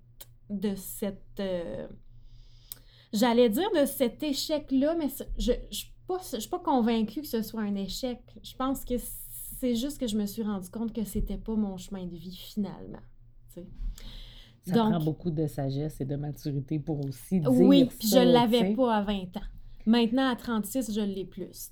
de 0.59 0.75
cette 0.75 1.39
euh, 1.39 1.87
J'allais 3.11 3.49
dire 3.49 3.69
de 3.79 3.85
cet 3.85 4.23
échec-là, 4.23 4.95
mais 4.97 5.07
je 5.37 5.51
ne 5.51 5.57
je, 5.69 6.39
suis 6.39 6.49
pas 6.49 6.59
convaincue 6.59 7.21
que 7.21 7.27
ce 7.27 7.43
soit 7.43 7.61
un 7.61 7.75
échec. 7.75 8.19
Je 8.41 8.55
pense 8.55 8.83
que 8.83 8.95
c'est 9.59 9.75
juste 9.75 9.99
que 9.99 10.07
je 10.07 10.17
me 10.17 10.25
suis 10.25 10.41
rendu 10.41 10.69
compte 10.69 10.93
que 10.93 11.03
c'était 11.03 11.37
pas 11.37 11.55
mon 11.55 11.77
chemin 11.77 12.05
de 12.05 12.15
vie 12.15 12.35
finalement. 12.35 12.99
Ça 14.65 14.73
prend 14.73 14.99
beaucoup 14.99 15.29
de 15.29 15.45
sagesse 15.45 16.01
et 16.01 16.05
de 16.05 16.15
maturité 16.15 16.79
pour 16.79 17.05
aussi 17.05 17.39
dire 17.39 17.51
Oui, 17.51 17.85
puis 17.85 18.07
je 18.07 18.19
l'avais 18.19 18.73
pas 18.73 18.95
à 18.95 19.01
20 19.03 19.37
ans. 19.37 19.41
Maintenant, 19.85 20.29
à 20.29 20.35
36, 20.35 20.93
je 20.93 21.01
l'ai 21.01 21.25
plus. 21.25 21.71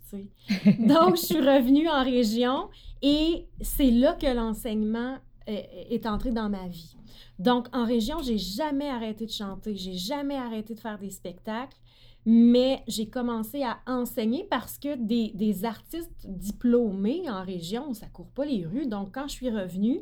Donc, 0.80 1.16
je 1.16 1.22
suis 1.22 1.40
revenue 1.40 1.88
en 1.88 2.04
région 2.04 2.70
et 3.02 3.48
c'est 3.62 3.90
là 3.90 4.14
que 4.14 4.28
l'enseignement 4.28 5.18
est 5.48 6.06
entré 6.06 6.32
dans 6.32 6.50
ma 6.50 6.68
vie. 6.68 6.96
Donc, 7.39 7.68
en 7.74 7.86
région, 7.86 8.22
j'ai 8.22 8.38
jamais 8.38 8.89
arrêté 8.89 9.25
de 9.25 9.32
chanter, 9.32 9.75
j'ai 9.75 9.94
jamais 9.94 10.36
arrêté 10.36 10.75
de 10.75 10.80
faire 10.80 11.00
des 11.00 11.10
spectacles, 11.10 11.77
mais 12.25 12.84
j'ai 12.88 13.08
commencé 13.08 13.63
à 13.63 13.80
enseigner 13.88 14.46
parce 14.50 14.77
que 14.77 14.96
des, 14.96 15.65
artistes 15.65 16.27
diplômés 16.27 17.30
en 17.30 17.44
région, 17.44 17.94
ça 17.94 18.08
court 18.08 18.30
pas 18.30 18.46
les 18.46 18.65
rues. 18.65 18.88
Donc, 18.88 19.13
quand 19.13 19.27
je 19.27 19.34
suis 19.34 19.50
revenue, 19.50 20.01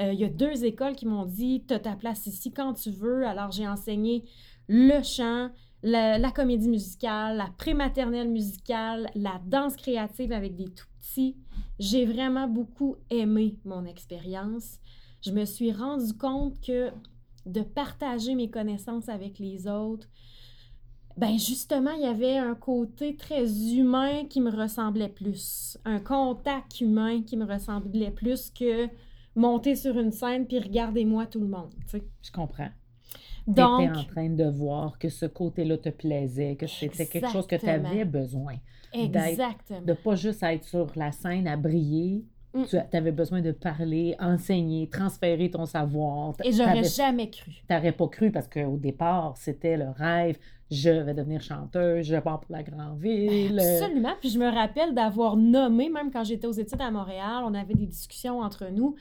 euh, 0.00 0.12
il 0.12 0.20
y 0.20 0.24
a 0.24 0.28
deux 0.28 0.64
écoles 0.64 0.94
qui 0.94 1.06
m'ont 1.06 1.24
dit 1.24 1.64
Tu 1.66 1.78
ta 1.80 1.96
place 1.96 2.26
ici 2.26 2.52
quand 2.52 2.74
tu 2.74 2.90
veux. 2.90 3.26
Alors, 3.26 3.50
j'ai 3.50 3.66
enseigné 3.66 4.24
le 4.68 5.02
chant, 5.02 5.50
la, 5.82 6.30
comédie 6.30 6.68
musicale, 6.68 7.36
la 7.36 7.48
prématernelle 7.58 8.28
musicale, 8.28 9.10
la 9.14 9.40
danse 9.46 9.76
créative 9.76 10.32
avec 10.32 10.56
des 10.56 10.68
tout 10.68 10.86
petits. 10.98 11.36
J'ai 11.78 12.06
vraiment 12.06 12.48
beaucoup 12.48 12.96
aimé 13.10 13.56
mon 13.64 13.84
expérience. 13.84 14.78
Je 15.22 15.30
me 15.30 15.44
suis 15.44 15.72
rendu 15.72 16.12
compte 16.14 16.60
que 16.60 16.90
de 17.46 17.60
partager 17.62 18.34
mes 18.34 18.50
connaissances 18.50 19.08
avec 19.08 19.38
les 19.38 19.66
autres, 19.68 20.08
ben 21.16 21.38
justement, 21.38 21.92
il 21.92 22.02
y 22.02 22.06
avait 22.06 22.36
un 22.36 22.54
côté 22.54 23.16
très 23.16 23.74
humain 23.74 24.24
qui 24.28 24.40
me 24.40 24.50
ressemblait 24.50 25.08
plus, 25.08 25.78
un 25.84 25.98
contact 25.98 26.80
humain 26.80 27.22
qui 27.22 27.36
me 27.36 27.46
ressemblait 27.46 28.10
plus 28.10 28.50
que 28.50 28.88
monter 29.34 29.76
sur 29.76 29.98
une 29.98 30.12
scène 30.12 30.46
puis 30.46 30.58
regardez-moi 30.58 31.26
tout 31.26 31.40
le 31.40 31.48
monde. 31.48 31.72
Je 32.22 32.30
comprends. 32.32 32.68
Donc, 33.46 33.80
tu 33.80 33.86
étais 33.86 33.98
en 33.98 34.04
train 34.04 34.28
de 34.28 34.44
voir 34.44 34.98
que 34.98 35.08
ce 35.08 35.24
côté-là 35.26 35.78
te 35.78 35.88
plaisait, 35.88 36.56
que 36.56 36.66
c'était 36.66 37.06
quelque 37.06 37.30
chose 37.30 37.46
que 37.46 37.56
tu 37.56 37.68
avais 37.68 38.04
besoin. 38.04 38.56
Exactement. 38.92 39.82
De 39.82 39.92
pas 39.92 40.16
juste 40.16 40.42
être 40.42 40.64
sur 40.64 40.90
la 40.96 41.12
scène 41.12 41.46
à 41.46 41.56
briller. 41.56 42.24
Mm. 42.56 42.64
Tu 42.90 42.96
avais 42.96 43.12
besoin 43.12 43.40
de 43.40 43.52
parler, 43.52 44.16
enseigner, 44.18 44.88
transférer 44.88 45.50
ton 45.50 45.66
savoir. 45.66 46.34
Et 46.42 46.52
j'aurais 46.52 46.84
jamais 46.84 47.30
cru. 47.30 47.52
Tu 47.52 47.74
n'aurais 47.74 47.92
pas 47.92 48.08
cru 48.08 48.30
parce 48.30 48.48
qu'au 48.48 48.76
départ, 48.76 49.34
c'était 49.36 49.76
le 49.76 49.90
rêve. 49.90 50.38
Je 50.70 50.90
vais 50.90 51.14
devenir 51.14 51.40
chanteuse, 51.42 52.06
je 52.06 52.16
pars 52.16 52.40
pour 52.40 52.50
la 52.50 52.62
grande 52.62 52.98
ville. 52.98 53.60
Absolument. 53.60 54.14
Puis 54.20 54.30
je 54.30 54.38
me 54.38 54.48
rappelle 54.48 54.94
d'avoir 54.94 55.36
nommé, 55.36 55.88
même 55.88 56.10
quand 56.10 56.24
j'étais 56.24 56.46
aux 56.46 56.52
études 56.52 56.80
à 56.80 56.90
Montréal, 56.90 57.44
on 57.44 57.54
avait 57.54 57.74
des 57.74 57.86
discussions 57.86 58.40
entre 58.40 58.66
nous. 58.72 58.96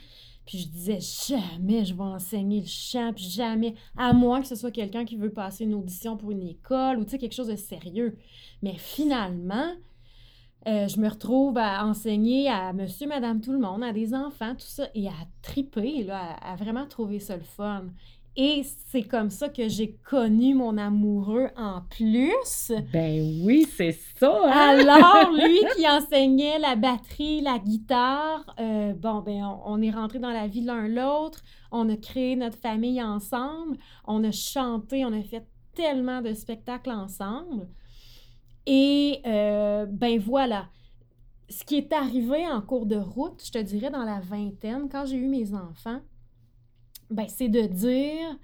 Puis 0.46 0.60
je 0.60 0.68
disais 0.68 1.00
jamais 1.00 1.86
je 1.86 1.96
vais 1.96 2.04
enseigner 2.04 2.62
le 2.62 2.68
chant, 2.68 3.12
puis 3.14 3.24
jamais, 3.24 3.74
à 3.98 4.14
moins 4.14 4.42
que 4.42 4.48
ce 4.48 4.56
soit 4.56 4.70
quelqu'un 4.70 5.06
qui 5.06 5.16
veut 5.16 5.32
passer 5.32 5.64
une 5.64 5.74
audition 5.74 6.18
pour 6.18 6.30
une 6.30 6.44
école 6.44 7.00
ou 7.00 7.04
tu 7.04 7.12
sais, 7.12 7.18
quelque 7.18 7.34
chose 7.34 7.48
de 7.48 7.56
sérieux. 7.56 8.16
Mais 8.62 8.76
finalement, 8.78 9.72
euh, 10.68 10.88
je 10.88 11.00
me 11.00 11.10
retrouve 11.10 11.58
à 11.58 11.86
enseigner 11.86 12.50
à 12.50 12.74
monsieur, 12.74 13.08
madame, 13.08 13.42
tout 13.42 13.52
le 13.52 13.60
monde, 13.60 13.84
à 13.84 13.94
des 13.94 14.14
enfants, 14.14 14.54
tout 14.54 14.66
ça, 14.66 14.88
et 14.96 15.08
à 15.08 15.14
triper, 15.42 16.04
là, 16.04 16.36
à, 16.42 16.54
à 16.54 16.56
vraiment 16.56 16.86
trouver 16.88 17.20
ça 17.20 17.38
le 17.38 17.44
fun. 17.44 17.86
Et 18.38 18.64
c'est 18.92 19.04
comme 19.04 19.30
ça 19.30 19.48
que 19.48 19.70
j'ai 19.70 19.96
connu 20.04 20.56
mon 20.56 20.78
amoureux 20.78 21.48
en 21.56 21.80
plus. 21.90 22.74
Ben 22.92 23.42
oui, 23.46 23.66
c'est 23.78 23.98
ça. 24.20 24.42
Hein? 24.46 24.80
Alors, 24.80 25.32
lui 25.34 25.60
qui 25.76 25.88
enseignait 25.88 26.60
la 26.60 26.76
batterie, 26.76 27.40
la 27.40 27.60
guitare, 27.60 28.46
euh, 28.60 28.94
bon, 28.94 29.22
ben 29.22 29.58
on, 29.66 29.82
est 29.82 29.92
rentré 29.92 30.20
dans 30.20 30.32
la 30.32 30.48
vie 30.48 30.62
l'un 30.62 30.90
l'autre. 30.90 31.44
On 31.72 31.88
a 31.88 31.96
créé 31.96 32.36
notre 32.36 32.58
famille 32.58 33.02
ensemble. 33.02 33.78
On 34.06 34.22
a 34.26 34.32
chanté, 34.32 35.06
on 35.06 35.14
a 35.14 35.22
fait 35.22 35.46
tellement 35.74 36.22
de 36.22 36.34
spectacles 36.34 36.92
ensemble. 36.92 37.68
Et 38.66 39.22
euh, 39.26 39.86
ben 39.86 40.20
voilà. 40.20 40.70
Ce 41.50 41.64
qui 41.64 41.76
est 41.76 41.94
arrivé 41.94 42.48
en 42.48 42.62
cours 42.62 42.88
de 42.88 42.96
route, 42.96 43.42
je 43.46 43.52
te 43.52 43.60
dirais 43.60 43.92
dans 43.92 44.04
la 44.04 44.20
vingtaine, 44.20 44.90
quand 44.90 45.06
j'ai 45.06 45.18
eu 45.18 45.28
mes 45.28 45.54
enfants, 45.54 46.02
ben, 47.12 47.28
c'est 47.28 47.50
de 47.50 47.62
dire, 47.62 48.36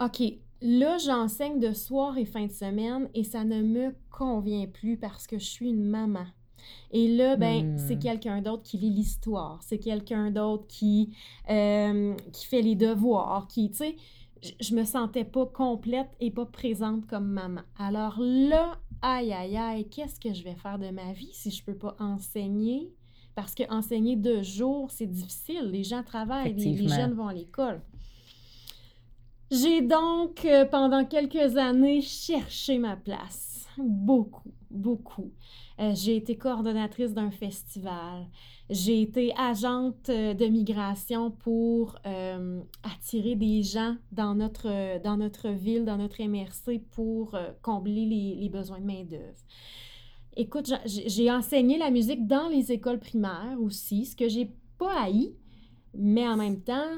OK, 0.00 0.22
là, 0.62 0.98
j'enseigne 0.98 1.58
de 1.58 1.72
soir 1.72 2.16
et 2.16 2.24
fin 2.24 2.46
de 2.46 2.52
semaine 2.52 3.08
et 3.14 3.24
ça 3.24 3.44
ne 3.44 3.62
me 3.62 3.94
convient 4.10 4.66
plus 4.66 4.96
parce 4.96 5.26
que 5.26 5.38
je 5.38 5.46
suis 5.46 5.68
une 5.68 5.84
maman. 5.84 6.26
Et 6.90 7.08
là, 7.08 7.36
ben, 7.36 7.76
c'est 7.78 7.96
hmm. 7.96 8.00
quelqu'un 8.00 8.42
d'autre 8.42 8.62
qui 8.62 8.78
lit 8.78 8.90
l'histoire, 8.90 9.60
c'est 9.62 9.78
quelqu'un 9.78 10.30
d'autre 10.30 10.66
qui, 10.68 11.14
euh, 11.50 12.14
qui 12.32 12.46
fait 12.46 12.62
les 12.62 12.74
devoirs, 12.74 13.46
qui, 13.48 13.70
tu 13.70 13.78
sais, 13.78 13.96
je 14.60 14.74
me 14.74 14.84
sentais 14.84 15.24
pas 15.24 15.46
complète 15.46 16.10
et 16.20 16.30
pas 16.30 16.46
présente 16.46 17.06
comme 17.06 17.26
maman. 17.26 17.62
Alors 17.78 18.16
là, 18.18 18.78
aïe, 19.02 19.32
aïe, 19.32 19.56
aïe, 19.56 19.88
qu'est-ce 19.88 20.20
que 20.20 20.32
je 20.32 20.42
vais 20.42 20.54
faire 20.54 20.78
de 20.78 20.90
ma 20.90 21.12
vie 21.12 21.32
si 21.32 21.50
je 21.50 21.62
peux 21.64 21.76
pas 21.76 21.96
enseigner? 21.98 22.92
Parce 23.34 23.54
que 23.54 23.62
enseigner 23.72 24.16
deux 24.16 24.42
jours, 24.42 24.90
c'est 24.90 25.06
difficile. 25.06 25.70
Les 25.70 25.84
gens 25.84 26.02
travaillent, 26.02 26.54
les, 26.54 26.88
jeunes 26.88 27.12
vont 27.12 27.28
à 27.28 27.32
l'école. 27.32 27.80
J'ai 29.50 29.80
donc, 29.80 30.44
euh, 30.44 30.64
pendant 30.64 31.04
quelques 31.04 31.56
années, 31.56 32.00
cherché 32.02 32.78
ma 32.78 32.96
place. 32.96 33.66
Beaucoup, 33.78 34.52
beaucoup. 34.70 35.30
Euh, 35.80 35.92
j'ai 35.94 36.16
été 36.16 36.36
coordonnatrice 36.36 37.14
d'un 37.14 37.30
festival. 37.30 38.26
J'ai 38.68 39.02
été 39.02 39.32
agente 39.36 40.08
euh, 40.08 40.34
de 40.34 40.46
migration 40.46 41.30
pour 41.30 41.96
attirer 42.82 43.36
des 43.36 43.62
gens 43.62 43.96
dans 44.12 44.34
notre, 44.34 45.00
dans 45.02 45.16
notre 45.16 45.48
ville, 45.48 45.84
dans 45.84 45.96
notre 45.96 46.22
MRC 46.22 46.80
pour 46.90 47.36
combler 47.62 48.06
les, 48.06 48.34
les 48.34 48.48
besoins 48.48 48.80
de 48.80 48.86
main-d'œuvre. 48.86 49.38
Écoute, 50.36 50.72
j'ai 50.84 51.32
enseigné 51.32 51.78
la 51.78 51.90
musique 51.90 52.26
dans 52.26 52.48
les 52.48 52.70
écoles 52.70 53.00
primaires 53.00 53.56
aussi, 53.60 54.04
ce 54.04 54.14
que 54.14 54.28
j'ai 54.28 54.52
pas 54.78 55.02
haï, 55.02 55.34
mais 55.94 56.28
en 56.28 56.36
même 56.36 56.62
temps, 56.62 56.94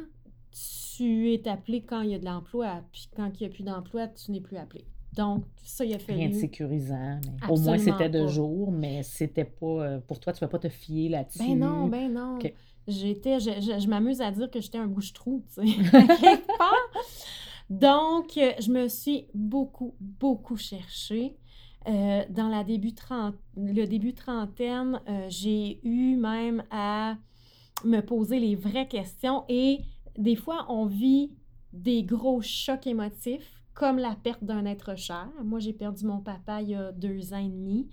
tu 0.96 1.32
es 1.32 1.48
appelé 1.48 1.82
quand 1.82 2.02
il 2.02 2.10
y 2.10 2.14
a 2.14 2.18
de 2.18 2.26
l'emploi, 2.26 2.82
puis 2.92 3.08
quand 3.16 3.30
il 3.34 3.44
n'y 3.44 3.46
a 3.46 3.48
plus 3.48 3.62
d'emploi, 3.62 4.08
tu 4.08 4.30
n'es 4.32 4.42
plus 4.42 4.58
appelé. 4.58 4.84
Donc, 5.16 5.44
ça, 5.62 5.84
il 5.84 5.94
a 5.94 5.98
fallu... 5.98 6.18
Rien 6.18 6.28
de 6.28 6.34
sécurisant. 6.34 7.20
Mais 7.24 7.50
au 7.50 7.56
moins, 7.56 7.78
c'était 7.78 8.08
de 8.08 8.26
jour, 8.26 8.70
mais 8.70 9.02
c'était 9.02 9.44
pas... 9.44 9.66
Euh, 9.66 10.00
pour 10.00 10.20
toi, 10.20 10.32
tu 10.32 10.38
ne 10.38 10.46
vas 10.46 10.50
pas 10.50 10.58
te 10.58 10.68
fier 10.68 11.08
là-dessus. 11.08 11.38
Ben 11.38 11.58
non, 11.58 11.88
ben 11.88 12.12
non. 12.12 12.38
J'étais... 12.86 13.40
Je, 13.40 13.50
je, 13.80 13.88
m'amuse 13.88 14.20
à 14.20 14.30
dire 14.30 14.50
que 14.50 14.60
j'étais 14.60 14.78
un 14.78 14.86
bouche-trou, 14.86 15.44
tu 15.54 15.66
sais, 15.66 15.82
Donc, 17.70 18.32
je 18.34 18.70
me 18.70 18.88
suis 18.88 19.26
beaucoup, 19.32 19.94
beaucoup 20.00 20.56
cherchée. 20.56 21.36
Euh, 21.88 22.24
dans 22.28 22.48
la 22.48 22.62
début 22.62 22.92
le 23.56 23.86
début 23.86 24.12
trentaine, 24.12 25.00
euh, 25.08 25.26
j'ai 25.30 25.80
eu 25.82 26.16
même 26.16 26.62
à 26.70 27.16
me 27.84 28.00
poser 28.00 28.38
les 28.38 28.54
vraies 28.54 28.86
questions 28.86 29.44
et 29.48 29.80
des 30.18 30.36
fois, 30.36 30.66
on 30.68 30.84
vit 30.84 31.30
des 31.72 32.02
gros 32.02 32.42
chocs 32.42 32.86
émotifs 32.86 33.59
comme 33.80 33.98
la 33.98 34.14
perte 34.14 34.44
d'un 34.44 34.66
être 34.66 34.94
cher. 34.94 35.30
Moi, 35.42 35.58
j'ai 35.58 35.72
perdu 35.72 36.04
mon 36.04 36.20
papa 36.20 36.60
il 36.60 36.68
y 36.68 36.74
a 36.74 36.92
deux 36.92 37.32
ans 37.32 37.38
et 37.38 37.48
demi 37.48 37.88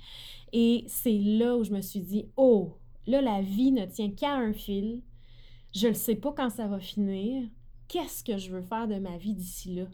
et 0.52 0.84
c'est 0.86 1.18
là 1.18 1.56
où 1.56 1.64
je 1.64 1.72
me 1.72 1.80
suis 1.80 2.02
dit, 2.02 2.26
oh, 2.36 2.78
là, 3.06 3.22
la 3.22 3.42
vie 3.42 3.72
ne 3.72 3.86
tient 3.86 4.12
qu'à 4.12 4.34
un 4.34 4.52
fil. 4.52 5.02
Je 5.74 5.88
ne 5.88 5.94
sais 5.94 6.16
pas 6.16 6.34
quand 6.36 6.50
ça 6.50 6.68
va 6.68 6.82
finir. 6.82 7.48
Qu'est-ce 7.88 8.22
que 8.22 8.38
je 8.38 8.52
veux 8.52 8.64
faire 8.64 8.90
de 8.90 8.96
ma 8.96 9.18
vie 9.18 9.34
d'ici 9.34 9.76
là? 9.76 9.86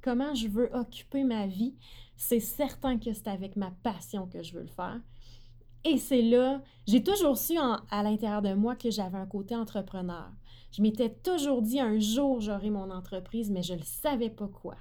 comment 0.00 0.32
je 0.34 0.46
veux 0.46 0.74
occuper 0.74 1.24
ma 1.24 1.48
vie, 1.48 1.74
c'est 2.16 2.40
certain 2.40 2.96
que 2.96 3.12
c'est 3.12 3.28
avec 3.28 3.56
ma 3.56 3.72
passion 3.82 4.28
que 4.28 4.44
je 4.44 4.54
veux 4.54 4.62
le 4.62 4.68
faire. 4.68 5.00
Et 5.84 5.98
c'est 5.98 6.22
là, 6.22 6.62
j'ai 6.86 7.02
toujours 7.02 7.36
su 7.36 7.58
à 7.58 8.02
l'intérieur 8.04 8.42
de 8.42 8.54
moi 8.54 8.76
que 8.76 8.92
j'avais 8.92 9.18
un 9.18 9.26
côté 9.26 9.56
entrepreneur. 9.56 10.30
Je 10.70 10.80
m'étais 10.80 11.10
toujours 11.10 11.62
dit 11.62 11.80
un 11.80 11.98
jour 11.98 12.40
j'aurai 12.40 12.70
mon 12.70 12.92
entreprise, 12.92 13.50
mais 13.50 13.64
je 13.64 13.74
ne 13.74 13.82
savais 13.82 14.30
pas 14.30 14.48
quoi. 14.48 14.76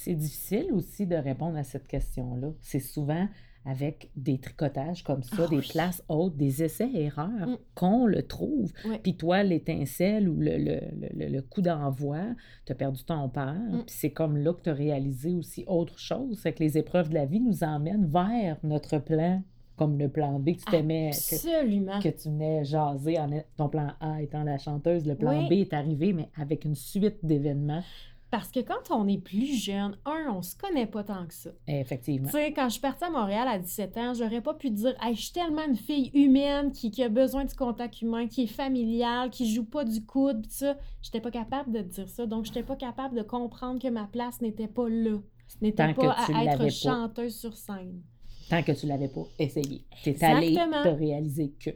C'est 0.00 0.14
difficile 0.14 0.72
aussi 0.72 1.06
de 1.06 1.16
répondre 1.16 1.56
à 1.56 1.64
cette 1.64 1.88
question-là. 1.88 2.52
C'est 2.60 2.78
souvent 2.78 3.26
avec 3.64 4.12
des 4.14 4.38
tricotages 4.38 5.02
comme 5.02 5.24
ça, 5.24 5.46
ah 5.46 5.48
des 5.48 5.60
places 5.60 6.04
hautes, 6.08 6.36
des 6.36 6.62
essais-erreurs, 6.62 7.48
mm. 7.48 7.58
qu'on 7.74 8.06
le 8.06 8.22
trouve. 8.22 8.72
Puis 9.02 9.16
toi, 9.16 9.42
l'étincelle 9.42 10.28
ou 10.28 10.36
le, 10.38 10.56
le, 10.56 11.26
le, 11.26 11.42
coup 11.42 11.62
d'envoi, 11.62 12.20
tu 12.64 12.70
as 12.70 12.76
perdu 12.76 13.02
ton 13.02 13.28
père. 13.28 13.54
Mm. 13.54 13.82
Puis 13.86 13.96
c'est 13.98 14.12
comme 14.12 14.36
là 14.36 14.54
que 14.54 14.62
tu 14.62 14.70
as 14.70 14.74
réalisé 14.74 15.34
aussi 15.34 15.64
autre 15.66 15.98
chose. 15.98 16.38
C'est 16.40 16.52
que 16.52 16.62
les 16.62 16.78
épreuves 16.78 17.08
de 17.08 17.14
la 17.14 17.26
vie 17.26 17.40
nous 17.40 17.64
emmènent 17.64 18.06
vers 18.06 18.56
notre 18.62 18.98
plan 18.98 19.42
comme 19.76 19.98
le 19.98 20.08
plan 20.08 20.38
B 20.38 20.52
que 20.52 20.58
tu 20.58 20.64
t'aimais, 20.70 21.10
que, 21.10 22.02
que, 22.02 22.08
tu 22.08 22.28
venais 22.28 22.64
jaser, 22.64 23.18
en, 23.18 23.30
ton 23.56 23.68
plan 23.68 23.92
A 24.00 24.22
étant 24.22 24.44
la 24.44 24.58
chanteuse, 24.58 25.06
le 25.06 25.16
plan 25.16 25.48
B 25.48 25.52
est 25.52 25.72
arrivé, 25.72 26.12
mais 26.12 26.28
avec 26.36 26.64
une 26.64 26.74
suite 26.74 27.18
d'événements 27.24 27.82
parce 28.30 28.50
que 28.50 28.60
quand 28.60 28.90
on 28.90 29.08
est 29.08 29.18
plus 29.18 29.46
jeune, 29.62 29.96
un, 30.04 30.30
on 30.30 30.42
se 30.42 30.54
connaît 30.54 30.86
pas 30.86 31.02
tant 31.02 31.26
que 31.26 31.32
ça. 31.32 31.50
Effectivement. 31.66 32.28
Tu 32.28 32.32
sais, 32.32 32.52
quand 32.52 32.64
je 32.64 32.72
suis 32.72 32.80
partie 32.80 33.04
à 33.04 33.10
Montréal 33.10 33.48
à 33.48 33.58
17 33.58 33.96
ans, 33.96 34.12
j'aurais 34.14 34.42
pas 34.42 34.52
pu 34.52 34.70
dire 34.70 34.94
hey, 35.02 35.14
je 35.14 35.22
suis 35.22 35.32
tellement 35.32 35.64
une 35.66 35.76
fille 35.76 36.10
humaine 36.12 36.72
qui, 36.72 36.90
qui, 36.90 37.02
a 37.02 37.08
besoin 37.08 37.46
du 37.46 37.54
contact 37.54 38.02
humain, 38.02 38.26
qui 38.26 38.42
est 38.42 38.46
familiale, 38.46 39.30
qui 39.30 39.52
joue 39.52 39.64
pas 39.64 39.84
du 39.84 40.04
coude, 40.04 40.42
tout 40.42 40.50
ça. 40.50 40.76
J'étais 41.00 41.20
pas 41.20 41.30
capable 41.30 41.72
de 41.72 41.80
dire 41.80 42.08
ça. 42.08 42.26
Donc, 42.26 42.44
j'étais 42.44 42.62
pas 42.62 42.76
capable 42.76 43.16
de 43.16 43.22
comprendre 43.22 43.80
que 43.80 43.88
ma 43.88 44.04
place 44.04 44.42
n'était 44.42 44.68
pas 44.68 44.88
là. 44.88 45.18
N'était 45.62 45.94
pas 45.94 46.14
tu 46.26 46.32
à 46.32 46.44
l'avais 46.44 46.50
être 46.50 46.58
pas. 46.58 46.68
chanteuse 46.68 47.34
sur 47.34 47.56
scène. 47.56 48.02
Tant 48.50 48.62
que 48.62 48.72
tu 48.72 48.86
l'avais 48.86 49.08
pas 49.08 49.24
essayé. 49.38 49.84
Tu 50.02 50.10
es 50.10 50.24
allé 50.24 50.48
Exactement. 50.48 50.82
te 50.82 50.88
réaliser 50.88 51.52
que. 51.58 51.70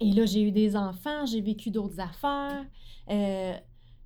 Et 0.00 0.10
là, 0.12 0.26
j'ai 0.26 0.42
eu 0.42 0.50
des 0.50 0.74
enfants, 0.76 1.26
j'ai 1.26 1.40
vécu 1.40 1.70
d'autres 1.70 2.00
affaires. 2.00 2.64
Euh, 3.08 3.54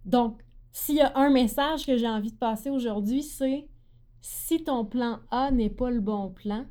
donc, 0.04 0.40
s'il 0.76 0.96
y 0.96 1.00
a 1.00 1.16
un 1.16 1.30
message 1.30 1.86
que 1.86 1.96
j'ai 1.96 2.06
envie 2.06 2.32
de 2.32 2.36
passer 2.36 2.68
aujourd'hui, 2.68 3.22
c'est 3.22 3.66
si 4.20 4.62
ton 4.62 4.84
plan 4.84 5.20
A 5.30 5.50
n'est 5.50 5.70
pas 5.70 5.90
le 5.90 6.00
bon 6.00 6.30
plan, 6.30 6.66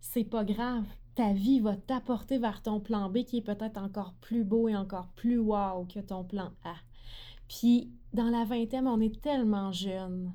c'est 0.00 0.24
pas 0.24 0.44
grave. 0.44 0.86
Ta 1.14 1.34
vie 1.34 1.60
va 1.60 1.76
t'apporter 1.76 2.38
vers 2.38 2.62
ton 2.62 2.80
plan 2.80 3.10
B 3.10 3.24
qui 3.24 3.36
est 3.36 3.42
peut-être 3.42 3.76
encore 3.76 4.14
plus 4.22 4.44
beau 4.44 4.66
et 4.66 4.74
encore 4.74 5.08
plus 5.14 5.38
wow 5.38 5.84
que 5.84 6.00
ton 6.00 6.24
plan 6.24 6.52
A. 6.64 6.74
Puis, 7.48 7.92
dans 8.14 8.30
la 8.30 8.46
vingtaine, 8.46 8.88
on 8.88 8.98
est 8.98 9.20
tellement 9.20 9.72
jeunes. 9.72 10.32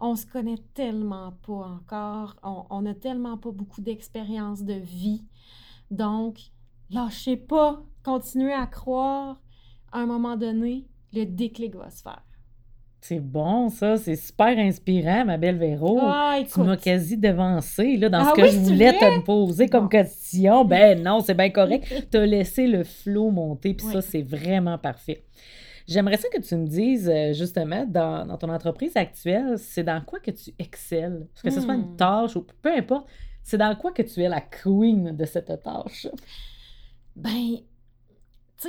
On 0.00 0.16
se 0.16 0.26
connaît 0.26 0.58
tellement 0.74 1.34
pas 1.46 1.68
encore. 1.68 2.34
On, 2.42 2.64
on 2.68 2.84
a 2.86 2.94
tellement 2.94 3.38
pas 3.38 3.52
beaucoup 3.52 3.80
d'expérience 3.80 4.64
de 4.64 4.74
vie. 4.74 5.24
Donc, 5.92 6.50
lâchez 6.90 7.36
pas. 7.36 7.80
Continuez 8.02 8.54
à 8.54 8.66
croire. 8.66 9.40
À 9.92 10.00
un 10.00 10.06
moment 10.06 10.36
donné, 10.36 10.88
le 11.12 11.24
déclic 11.24 11.74
va 11.76 11.90
se 11.90 12.02
faire. 12.02 12.22
C'est 13.00 13.20
bon, 13.20 13.68
ça. 13.68 13.96
C'est 13.96 14.16
super 14.16 14.58
inspirant, 14.58 15.24
ma 15.24 15.36
belle 15.36 15.56
Véro. 15.58 15.98
Ah, 16.02 16.40
Tu 16.52 16.60
m'as 16.60 16.76
quasi 16.76 17.16
devancé 17.16 17.96
là, 17.96 18.08
dans 18.08 18.18
Ah 18.22 18.30
ce 18.30 18.34
que 18.34 18.42
oui, 18.42 18.50
je 18.52 18.58
voulais 18.58 18.92
te 18.98 19.20
poser 19.20 19.68
comme 19.68 19.88
question. 19.88 20.64
Ben 20.64 21.00
non, 21.04 21.20
c'est 21.20 21.34
bien 21.34 21.50
correct. 21.50 21.86
Tu 22.10 22.16
as 22.16 22.26
laissé 22.26 22.66
le 22.66 22.82
flot 22.82 23.30
monter, 23.30 23.74
puis 23.74 23.86
Oui. 23.86 23.92
ça, 23.92 24.00
c'est 24.02 24.22
vraiment 24.22 24.78
parfait. 24.78 25.24
J'aimerais 25.86 26.16
ça 26.18 26.28
que 26.28 26.40
tu 26.40 26.54
me 26.56 26.66
dises, 26.66 27.08
euh, 27.08 27.32
justement, 27.32 27.86
dans, 27.86 28.26
dans 28.26 28.36
ton 28.36 28.48
entreprise 28.50 28.94
actuelle, 28.96 29.56
c'est 29.58 29.84
dans 29.84 30.02
quoi 30.02 30.18
que 30.20 30.32
tu 30.32 30.50
excelles? 30.58 31.28
Que 31.42 31.50
ce 31.50 31.60
soit 31.60 31.74
une 31.74 31.92
Hmm. 31.92 31.96
tâche 31.96 32.34
ou 32.36 32.44
peu 32.60 32.74
importe, 32.76 33.06
c'est 33.44 33.56
dans 33.58 33.74
quoi 33.76 33.92
que 33.92 34.02
tu 34.02 34.20
es 34.22 34.28
la 34.28 34.40
queen 34.42 35.16
de 35.16 35.24
cette 35.24 35.62
tâche? 35.62 36.08
Ben, 37.16 37.58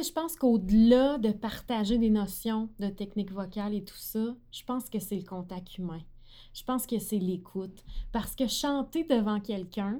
sais, 0.03 0.09
je 0.09 0.13
pense 0.13 0.35
qu'au-delà 0.35 1.17
de 1.17 1.31
partager 1.31 1.97
des 1.97 2.09
notions 2.09 2.69
de 2.79 2.87
technique 2.87 3.31
vocale 3.31 3.73
et 3.73 3.83
tout 3.83 3.97
ça, 3.97 4.35
je 4.51 4.63
pense 4.63 4.89
que 4.89 4.99
c'est 4.99 5.17
le 5.17 5.23
contact 5.23 5.77
humain. 5.77 6.01
Je 6.53 6.63
pense 6.63 6.85
que 6.85 6.99
c'est 6.99 7.19
l'écoute. 7.19 7.83
Parce 8.11 8.35
que 8.35 8.47
chanter 8.47 9.03
devant 9.03 9.39
quelqu'un, 9.39 9.99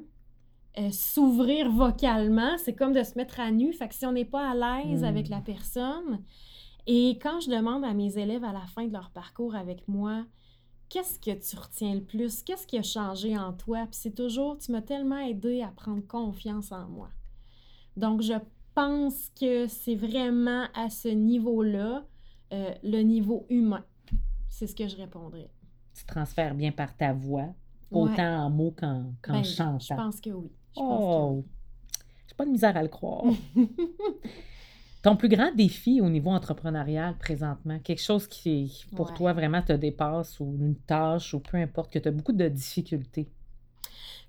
euh, 0.78 0.92
s'ouvrir 0.92 1.72
vocalement, 1.72 2.58
c'est 2.58 2.74
comme 2.74 2.94
de 2.94 3.04
se 3.04 3.18
mettre 3.18 3.40
à 3.40 3.52
nu. 3.52 3.74
Fait 3.74 3.88
que 3.88 3.96
si 3.96 4.06
on 4.06 4.12
n'est 4.12 4.26
pas 4.26 4.52
à 4.52 4.84
l'aise 4.84 5.04
avec 5.04 5.30
la 5.30 5.42
personne, 5.42 6.24
et 6.88 7.20
quand 7.22 7.40
je 7.40 7.50
demande 7.50 7.84
à 7.84 7.94
mes 7.94 8.18
élèves 8.18 8.44
à 8.44 8.54
la 8.54 8.66
fin 8.68 8.86
de 8.86 8.94
leur 8.94 9.12
parcours 9.12 9.56
avec 9.56 9.88
moi, 9.88 10.26
qu'est-ce 10.90 11.20
que 11.20 11.38
tu 11.38 11.56
retiens 11.56 11.96
le 11.96 12.04
plus? 12.04 12.42
Qu'est-ce 12.44 12.66
qui 12.66 12.78
a 12.78 12.84
changé 12.84 13.38
en 13.38 13.54
toi? 13.54 13.86
Puis 13.86 14.00
c'est 14.02 14.16
toujours, 14.16 14.58
tu 14.58 14.72
m'as 14.72 14.82
tellement 14.82 15.20
aidé 15.20 15.62
à 15.62 15.68
prendre 15.68 16.06
confiance 16.08 16.72
en 16.72 16.88
moi. 16.88 17.10
Donc, 17.98 18.22
je 18.22 18.34
pense 18.74 19.30
que 19.40 19.68
c'est 19.68 19.96
vraiment 19.96 20.66
à 20.74 20.90
ce 20.90 21.08
niveau-là, 21.10 22.06
euh, 22.54 22.74
le 22.84 23.02
niveau 23.02 23.46
humain. 23.50 23.84
C'est 24.50 24.68
ce 24.68 24.76
que 24.76 24.88
je 24.88 24.96
répondrais. 24.98 25.50
Tu 25.96 26.06
transfères 26.06 26.56
bien 26.56 26.72
par 26.72 26.96
ta 26.96 27.14
voix, 27.14 27.54
Ouais. 27.92 28.12
autant 28.12 28.46
en 28.46 28.50
mots 28.50 28.72
qu'en 28.78 29.14
qu'en 29.22 29.34
Ben, 29.34 29.44
chantant. 29.44 29.80
Je 29.80 29.94
pense 29.96 30.22
que 30.22 30.30
oui. 30.30 30.52
Je 30.76 30.82
Oh, 30.82 31.44
j'ai 32.28 32.36
pas 32.36 32.46
de 32.46 32.52
misère 32.52 32.78
à 32.78 32.84
le 32.84 32.88
croire. 32.90 33.24
Ton 35.02 35.16
plus 35.16 35.30
grand 35.30 35.54
défi 35.56 36.02
au 36.02 36.10
niveau 36.10 36.30
entrepreneurial 36.30 37.18
présentement, 37.18 37.80
quelque 37.80 38.02
chose 38.02 38.28
qui, 38.28 38.68
qui, 38.70 38.86
pour 38.96 39.08
Ouais. 39.10 39.16
toi 39.16 39.34
vraiment 39.34 39.62
te 39.62 39.72
dépasse 39.72 40.40
ou 40.42 40.58
une 40.60 40.76
tâche 40.76 41.34
ou 41.34 41.40
peu 41.40 41.56
importe, 41.58 41.92
que 41.94 42.00
tu 42.00 42.08
as 42.10 42.12
beaucoup 42.12 42.34
de 42.34 42.48
difficultés? 42.50 43.30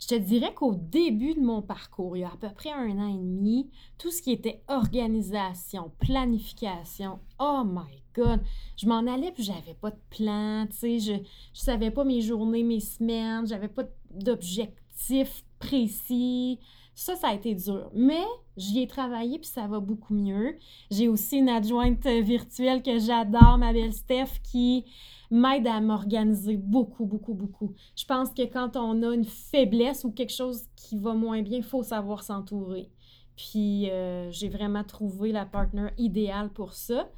Je 0.00 0.07
te 0.09 0.15
dirais 0.15 0.55
qu'au 0.55 0.75
début 0.75 1.35
de 1.35 1.41
mon 1.41 1.62
parcours, 1.62 2.17
il 2.17 2.21
y 2.21 2.25
a 2.25 2.29
à 2.29 2.37
peu 2.37 2.49
près 2.50 2.73
un 2.73 2.99
an 2.99 3.09
et 3.09 3.19
demi, 3.19 3.71
tout 3.99 4.11
ce 4.11 4.23
qui 4.23 4.33
était 4.33 4.62
organisation, 4.69 5.93
planification, 5.99 7.21
oh 7.39 7.62
my 7.65 8.03
God, 8.15 8.41
je 8.77 8.87
m'en 8.87 9.07
allais 9.07 9.33
puis 9.33 9.45
j'avais 9.45 9.75
pas 9.75 9.91
de 9.91 10.00
plan, 10.11 10.67
tu 10.69 10.77
sais, 10.77 10.99
je, 10.99 11.12
je 11.55 11.61
savais 11.61 11.91
pas 11.91 12.05
mes 12.05 12.21
journées, 12.21 12.62
mes 12.62 12.81
semaines, 12.81 13.47
j'avais 13.47 13.69
pas 13.69 13.85
d'objectifs 14.11 15.45
précis. 15.59 16.59
Ça, 16.94 17.16
ça 17.16 17.28
a 17.28 17.35
été 17.35 17.54
dur. 17.54 17.90
Mais 17.94 18.25
j'y 18.56 18.82
ai 18.82 18.87
travaillé 18.87 19.38
puis 19.38 19.49
ça 19.49 19.66
va 19.66 19.80
beaucoup 19.80 20.14
mieux. 20.14 20.59
J'ai 20.90 21.09
aussi 21.09 21.38
une 21.38 21.49
adjointe 21.49 22.06
virtuelle 22.06 22.82
que 22.82 22.99
j'adore, 22.99 23.59
ma 23.59 23.73
belle 23.73 23.92
Steph, 23.92 24.40
qui 24.42 24.85
m'aide 25.30 25.66
à 25.66 25.80
m'organiser 25.80 26.56
beaucoup, 26.56 27.06
beaucoup, 27.06 27.35
beaucoup. 27.35 27.75
Je 27.97 28.04
pense 28.04 28.30
que 28.30 28.42
quand 28.42 28.76
on 28.76 29.02
a 29.02 29.14
une 29.14 29.25
faiblesse 29.25 30.04
ou 30.04 30.11
quelque 30.11 30.35
chose 30.35 30.64
qui 30.76 30.99
va 30.99 31.14
moins 31.14 31.42
bien, 31.42 31.58
il 31.58 31.65
faut 31.65 31.82
savoir 31.82 32.23
s'entourer. 32.23 32.91
Puis 33.36 33.88
euh, 33.88 34.30
j'ai 34.30 34.49
vraiment 34.49 34.84
trouvé 34.84 35.32
la 35.32 35.47
partenaire 35.47 35.93
idéale 35.97 36.50
pour 36.50 36.75
ça. 36.75 37.08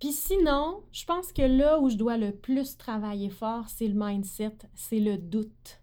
Puis 0.00 0.12
sinon, 0.12 0.82
je 0.92 1.04
pense 1.04 1.32
que 1.32 1.42
là 1.42 1.78
où 1.78 1.88
je 1.88 1.96
dois 1.96 2.16
le 2.16 2.32
plus 2.32 2.76
travailler 2.76 3.30
fort, 3.30 3.68
c'est 3.68 3.86
le 3.86 3.94
mindset, 3.94 4.56
c'est 4.74 4.98
le 4.98 5.16
doute. 5.18 5.80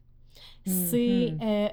C'est... 0.65 1.33
Mhm. 1.33 1.39
euh, 1.41 1.67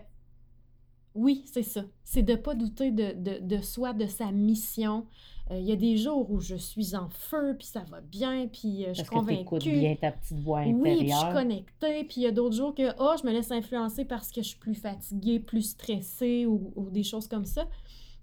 oui, 1.19 1.43
c'est 1.47 1.63
ça. 1.63 1.85
C'est 2.05 2.23
de 2.23 2.33
ne 2.33 2.37
pas 2.39 2.55
douter 2.55 2.91
de, 2.91 3.13
de, 3.13 3.39
de 3.41 3.63
soi, 3.63 3.93
de 3.93 4.07
sa 4.07 4.31
mission. 4.33 5.07
Euh, 5.51 5.59
Il 5.59 5.65
y 5.67 5.73
a 5.73 5.77
des 5.77 5.97
jours 5.97 6.31
où 6.31 6.41
je 6.41 6.57
suis 6.57 6.95
en 6.95 7.09
feu, 7.09 7.55
puis 7.59 7.67
ça 7.67 7.81
va 7.91 8.01
bien, 8.01 8.49
puis 8.49 8.85
euh, 8.85 8.89
je 8.89 8.95
suis 8.95 9.03
Parce 9.05 9.09
que 9.09 9.15
convaincue. 9.15 9.71
bien 9.73 9.97
ta 9.97 10.13
petite 10.13 10.39
voix 10.41 10.63
Oui, 10.67 10.75
puis 10.75 10.91
je 10.93 10.97
suis 11.05 11.13
intérieure. 11.15 11.33
connectée. 11.35 12.05
Puis 12.05 12.15
il 12.19 12.23
y 12.23 12.27
a 12.27 12.33
d'autres 12.33 12.57
jours 12.57 12.75
que, 12.75 12.91
oh, 12.99 13.15
je 13.21 13.27
me 13.27 13.33
laisse 13.33 13.51
influencer 13.51 14.05
parce 14.05 14.31
que 14.31 14.43
je 14.43 14.49
suis 14.49 14.59
plus 14.59 14.75
fatiguée, 14.75 15.41
plus 15.41 15.63
stressée 15.71 16.47
ou, 16.47 16.73
ou 16.77 16.91
des 16.91 17.03
choses 17.03 17.27
comme 17.29 17.45
ça. 17.47 17.67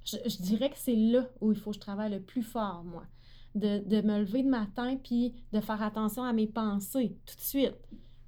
Je, 0.04 0.18
je 0.26 0.38
dirais 0.38 0.70
que 0.70 0.78
c'est 0.78 0.96
là 0.96 1.28
où 1.42 1.52
il 1.52 1.58
faut 1.58 1.72
que 1.72 1.76
je 1.78 1.82
travaille 1.82 2.12
le 2.12 2.22
plus 2.22 2.44
fort, 2.44 2.84
moi. 2.86 3.04
De, 3.56 3.80
de 3.80 4.02
me 4.02 4.20
lever 4.20 4.44
le 4.44 4.50
matin 4.50 4.98
puis 5.02 5.34
de 5.54 5.62
faire 5.62 5.82
attention 5.82 6.24
à 6.24 6.34
mes 6.34 6.46
pensées 6.46 7.16
tout 7.26 7.36
de 7.38 7.42
suite. 7.42 7.74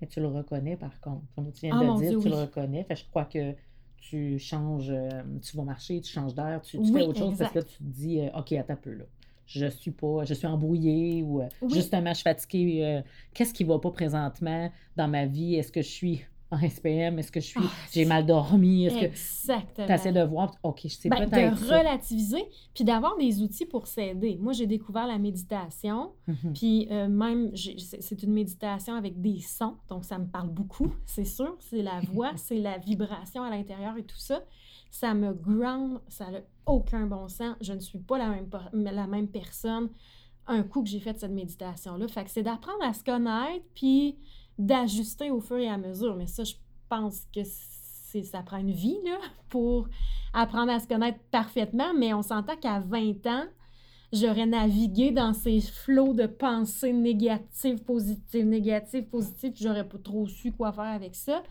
Mais 0.02 0.08
tu 0.08 0.22
le 0.22 0.28
reconnais 0.28 0.78
par 0.78 1.00
contre. 1.02 1.24
Comme 1.36 1.52
tu 1.52 1.62
viens 1.68 1.78
Ah, 1.78 1.84
de 1.84 1.88
le 1.92 1.98
dire, 2.00 2.10
Dieu, 2.12 2.20
tu 2.22 2.30
le 2.30 2.36
oui. 2.36 2.42
reconnais. 2.42 2.84
Fait, 2.86 2.96
je 2.96 3.06
crois 3.10 3.26
que 3.26 3.54
tu 3.98 4.40
changes, 4.40 4.90
euh, 4.90 5.24
tu 5.42 5.58
vas 5.58 5.64
marcher, 5.64 6.02
tu 6.02 6.12
changes 6.12 6.34
d'air, 6.36 6.62
tu, 6.62 6.82
tu 6.82 6.92
Oui, 6.92 7.02
fais 7.02 7.08
autre 7.08 7.20
chose 7.20 7.36
parce 7.38 7.52
que 7.52 7.60
tu 7.60 7.78
te 7.78 7.84
dis, 7.84 8.20
euh, 8.22 8.30
OK, 8.38 8.52
attends 8.54 8.74
un 8.74 8.78
peu 8.78 8.92
là. 8.94 9.06
Je 9.46 9.68
suis 9.68 9.92
pas, 9.92 10.26
je 10.26 10.34
suis 10.34 10.48
embrouillée 10.48 11.24
ou 11.24 11.42
euh, 11.42 11.48
Oui. 11.62 11.70
justement, 11.76 12.10
je 12.10 12.16
suis 12.16 12.24
fatiguée. 12.24 12.86
euh, 12.86 13.02
Qu'est-ce 13.34 13.54
qui 13.54 13.64
va 13.64 13.80
pas 13.80 13.92
présentement 13.92 14.72
dans 14.96 15.08
ma 15.08 15.26
vie? 15.26 15.56
Est-ce 15.56 15.72
que 15.72 15.82
je 15.82 15.88
suis 15.90 16.26
en 16.52 16.58
SPM? 16.60 17.20
Est-ce 17.20 17.32
que 17.32 17.40
je 17.40 17.46
suis, 17.48 17.60
Ah, 17.64 17.70
j'ai 17.92 18.06
mal 18.06 18.26
dormi? 18.26 18.86
Est-ce 18.86 18.96
que 19.00 19.06
Exactement. 19.06 19.88
tu 19.88 19.94
essaies 19.94 20.12
de 20.14 20.22
voir, 20.24 20.56
OK, 20.64 20.80
je 20.84 20.88
sais 20.90 21.10
Ben, 21.10 21.30
peut-être 21.30 21.60
de 21.62 21.66
relativiser, 21.74 22.44
puis 22.74 22.84
d'avoir 22.84 23.18
des 23.18 23.42
outils 23.42 23.66
pour 23.66 23.88
s'aider. 23.88 24.38
Moi, 24.42 24.54
j'ai 24.54 24.68
découvert 24.68 25.08
la 25.08 25.18
méditation, 25.18 26.12
Mhm. 26.28 26.54
puis 26.54 26.88
euh, 26.92 27.08
même, 27.08 27.52
j'ai- 27.54 27.78
c'est 27.80 28.02
c'est 28.02 28.24
une 28.24 28.34
méditation 28.34 28.96
avec 28.96 29.20
des 29.22 29.40
sons, 29.42 29.76
donc 29.90 30.06
ça 30.06 30.18
me 30.18 30.26
parle 30.28 30.50
beaucoup, 30.50 30.92
c'est 31.06 31.26
sûr. 31.26 31.56
C'est 31.60 31.82
la 31.82 32.00
voix, 32.14 32.32
c'est 32.38 32.60
la 32.60 32.78
vibration 32.78 33.44
à 33.44 33.50
l'intérieur 33.50 33.98
et 33.98 34.04
tout 34.04 34.18
ça. 34.18 34.42
Ça 34.90 35.14
me 35.14 35.34
ground, 35.34 36.00
ça 36.08 36.32
n'a 36.32 36.40
aucun 36.66 37.06
bon 37.08 37.28
sens. 37.28 37.56
Je 37.60 37.74
ne 37.74 37.80
suis 37.80 38.00
pas 38.00 38.18
la 38.18 38.30
même, 38.30 38.48
la 38.74 39.06
même 39.08 39.28
personne 39.28 39.90
un 40.50 40.64
coup 40.64 40.82
que 40.82 40.88
j'ai 40.88 41.02
fait 41.02 41.20
cette 41.20 41.32
méditation-là. 41.34 42.08
Fait 42.08 42.24
que 42.24 42.30
c'est 42.30 42.42
d'apprendre 42.44 42.82
à 42.82 42.94
se 42.94 43.04
connaître, 43.04 43.66
puis 43.76 44.18
d'ajuster 44.58 45.32
au 45.32 45.40
fur 45.40 45.58
et 45.58 45.70
à 45.70 45.78
mesure. 45.78 46.16
Mais 46.16 46.28
ça, 46.28 46.44
je 46.44 46.54
pense 46.90 47.26
que 47.34 47.42
ça 48.24 48.42
prend 48.42 48.58
une 48.58 48.72
vie, 48.72 48.98
là, 49.06 49.18
pour 49.50 49.88
apprendre 50.34 50.72
à 50.72 50.80
se 50.80 50.88
connaître 50.88 51.20
parfaitement. 51.32 51.94
Mais 51.94 52.14
on 52.14 52.22
s'entend 52.22 52.56
qu'à 52.56 52.80
20 52.80 53.26
ans, 53.28 53.46
j'aurais 54.14 54.46
navigué 54.46 55.12
dans 55.12 55.34
ces 55.34 55.62
flots 55.62 56.14
de 56.14 56.26
pensées 56.26 56.94
négatives, 56.94 57.84
positives, 57.84 58.46
négatives, 58.46 59.08
positives, 59.08 59.54
j'aurais 59.56 59.88
pas 59.88 59.98
trop 59.98 60.28
su 60.28 60.52
quoi 60.52 60.72
faire 60.72 60.86
avec 60.86 61.16
ça. 61.16 61.44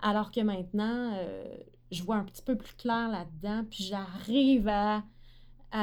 Alors 0.00 0.30
que 0.30 0.40
maintenant, 0.40 1.12
euh, 1.14 1.44
je 1.90 2.02
vois 2.02 2.16
un 2.16 2.24
petit 2.24 2.42
peu 2.42 2.56
plus 2.56 2.74
clair 2.74 3.08
là-dedans, 3.08 3.64
puis 3.70 3.84
j'arrive 3.84 4.68
à 4.68 5.02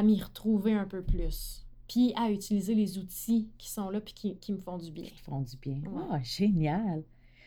m'y 0.04 0.22
retrouver 0.22 0.74
un 0.74 0.86
peu 0.86 1.04
plus. 1.04 1.67
Puis 1.88 2.13
à 2.15 2.30
utiliser 2.32 2.76
les 2.76 2.97
outils 2.97 3.47
qui 3.58 3.69
sont 3.69 3.89
là, 3.89 4.02
puis 4.02 4.13
qui, 4.13 4.36
qui 4.38 4.52
me 4.54 4.58
font 4.60 4.78
du 4.78 4.91
bien. 4.91 5.06
qui 5.06 5.17
font 5.19 5.41
du 5.41 5.56
bien. 5.58 5.76
Ouais. 5.89 6.04
Ah, 6.12 6.19
génial. 6.23 7.04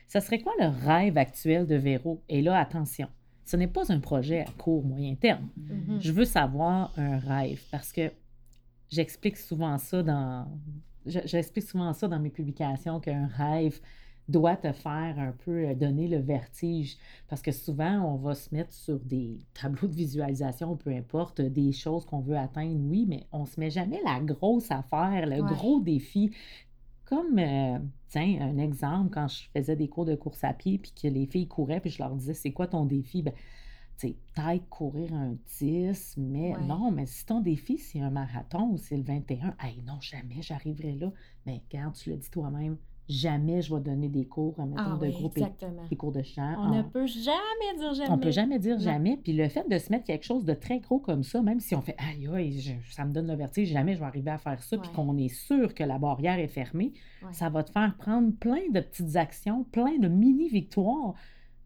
Ça 0.07 0.19
serait 0.19 0.39
quoi 0.39 0.53
le 0.59 0.67
rêve 0.67 1.17
actuel 1.17 1.65
de 1.67 1.75
Véro? 1.75 2.21
Et 2.27 2.41
là, 2.41 2.57
attention, 2.59 3.07
ce 3.45 3.55
n'est 3.55 3.67
pas 3.67 3.91
un 3.91 3.99
projet 3.99 4.41
à 4.41 4.51
court, 4.57 4.83
moyen 4.83 5.15
terme. 5.15 5.47
Mhm. 5.57 5.99
Je 6.01 6.11
veux 6.11 6.25
savoir 6.25 6.91
un 6.97 7.17
rêve 7.19 7.61
parce 7.71 7.91
que 7.93 8.11
j'explique 8.89 9.37
souvent 9.37 9.77
ça 9.77 10.03
dans 10.03 10.47
je- 11.05 11.19
j'explique 11.25 11.65
souvent 11.65 11.93
ça 11.93 12.07
dans 12.07 12.19
mes 12.19 12.29
publications 12.29 12.99
qu'un 12.99 13.25
rêve 13.27 13.79
doit 14.31 14.55
te 14.57 14.71
faire 14.71 15.19
un 15.19 15.33
peu 15.33 15.67
euh, 15.69 15.75
donner 15.75 16.07
le 16.07 16.17
vertige 16.19 16.97
parce 17.27 17.41
que 17.41 17.51
souvent 17.51 17.99
on 18.13 18.17
va 18.17 18.35
se 18.35 18.53
mettre 18.53 18.73
sur 18.73 18.99
des 18.99 19.39
tableaux 19.53 19.87
de 19.87 19.95
visualisation 19.95 20.75
peu 20.77 20.91
importe 20.91 21.41
des 21.41 21.71
choses 21.73 22.05
qu'on 22.05 22.21
veut 22.21 22.37
atteindre 22.37 22.79
oui 22.89 23.05
mais 23.07 23.27
on 23.31 23.45
se 23.45 23.59
met 23.59 23.69
jamais 23.69 23.99
la 24.05 24.19
grosse 24.19 24.71
affaire 24.71 25.25
le 25.27 25.41
Ouais. 25.41 25.55
gros 25.55 25.79
défi 25.81 26.31
comme, 27.05 27.37
euh, 27.39 27.79
tiens, 28.07 28.37
un 28.41 28.57
exemple, 28.57 29.09
quand 29.13 29.27
je 29.27 29.43
faisais 29.53 29.75
des 29.75 29.89
cours 29.89 30.05
de 30.05 30.15
course 30.15 30.43
à 30.43 30.53
pied, 30.53 30.77
puis 30.77 30.91
que 30.93 31.07
les 31.07 31.25
filles 31.25 31.47
couraient, 31.47 31.81
puis 31.81 31.89
je 31.89 31.99
leur 32.01 32.15
disais, 32.15 32.33
c'est 32.33 32.53
quoi 32.53 32.67
ton 32.67 32.85
défi? 32.85 33.21
Ben, 33.21 33.33
tu 33.97 34.07
sais, 34.09 34.17
peut-être 34.35 34.67
courir 34.69 35.13
un 35.13 35.35
10, 35.59 36.15
mais 36.17 36.57
non, 36.57 36.91
mais 36.91 37.05
si 37.05 37.25
ton 37.25 37.41
défi, 37.41 37.77
c'est 37.77 37.99
un 38.01 38.09
marathon 38.09 38.71
ou 38.71 38.77
c'est 38.77 38.97
le 38.97 39.03
21, 39.03 39.55
hey, 39.61 39.81
non, 39.83 39.99
jamais 40.01 40.41
j'arriverai 40.41 40.93
là. 40.95 41.11
Mais 41.45 41.61
regarde, 41.69 41.95
tu 41.95 42.09
l'as 42.09 42.17
dit 42.17 42.29
toi-même, 42.31 42.77
jamais 43.11 43.61
je 43.61 43.73
vais 43.73 43.81
donner 43.81 44.09
des 44.09 44.25
cours, 44.25 44.59
en 44.59 44.71
ah 44.77 44.97
de 44.99 45.09
groupe 45.09 45.37
et 45.37 45.43
des 45.89 45.95
cours 45.95 46.11
de 46.11 46.23
chant. 46.23 46.55
On 46.57 46.75
ne 46.75 46.81
peut 46.81 47.05
jamais 47.05 47.77
dire 47.77 47.93
jamais. 47.93 48.09
On 48.09 48.17
peut 48.17 48.31
jamais 48.31 48.59
dire 48.59 48.79
jamais. 48.79 49.17
Puis 49.17 49.33
le 49.33 49.47
fait 49.49 49.67
de 49.69 49.77
se 49.77 49.91
mettre 49.91 50.05
quelque 50.05 50.23
chose 50.25 50.45
de 50.45 50.53
très 50.53 50.79
gros 50.79 50.99
comme 50.99 51.23
ça, 51.23 51.41
même 51.41 51.59
si 51.59 51.75
on 51.75 51.81
fait 51.81 51.95
aïe, 51.97 52.27
aïe, 52.33 52.77
ça 52.89 53.05
me 53.05 53.11
donne 53.11 53.27
le 53.27 53.35
vertige, 53.35 53.69
jamais 53.69 53.93
je 53.93 53.99
vais 53.99 54.05
arriver 54.05 54.31
à 54.31 54.37
faire 54.37 54.61
ça, 54.63 54.77
puis 54.77 54.89
qu'on 54.91 55.17
est 55.17 55.33
sûr 55.33 55.73
que 55.73 55.83
la 55.83 55.97
barrière 55.97 56.39
est 56.39 56.47
fermée, 56.47 56.93
ça 57.31 57.49
va 57.49 57.63
te 57.63 57.71
faire 57.71 57.95
prendre 57.97 58.31
plein 58.33 58.69
de 58.71 58.79
petites 58.79 59.15
actions, 59.15 59.63
plein 59.71 59.97
de 59.97 60.07
mini-victoires 60.07 61.13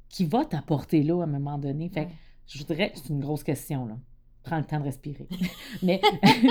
qui 0.10 0.26
vont 0.26 0.44
t'apporter 0.44 1.04
là 1.04 1.22
à 1.22 1.24
un 1.24 1.28
moment 1.28 1.58
donné. 1.58 1.90
Fait 1.90 2.08
je 2.48 2.60
voudrais, 2.60 2.92
c'est 2.94 3.10
une 3.10 3.22
grosse 3.22 3.44
question, 3.44 3.86
là 3.86 3.98
prends 4.46 4.58
le 4.58 4.64
temps 4.64 4.80
de 4.80 4.86
respirer. 4.86 5.28
Mais, 5.84 6.00
tu 6.24 6.50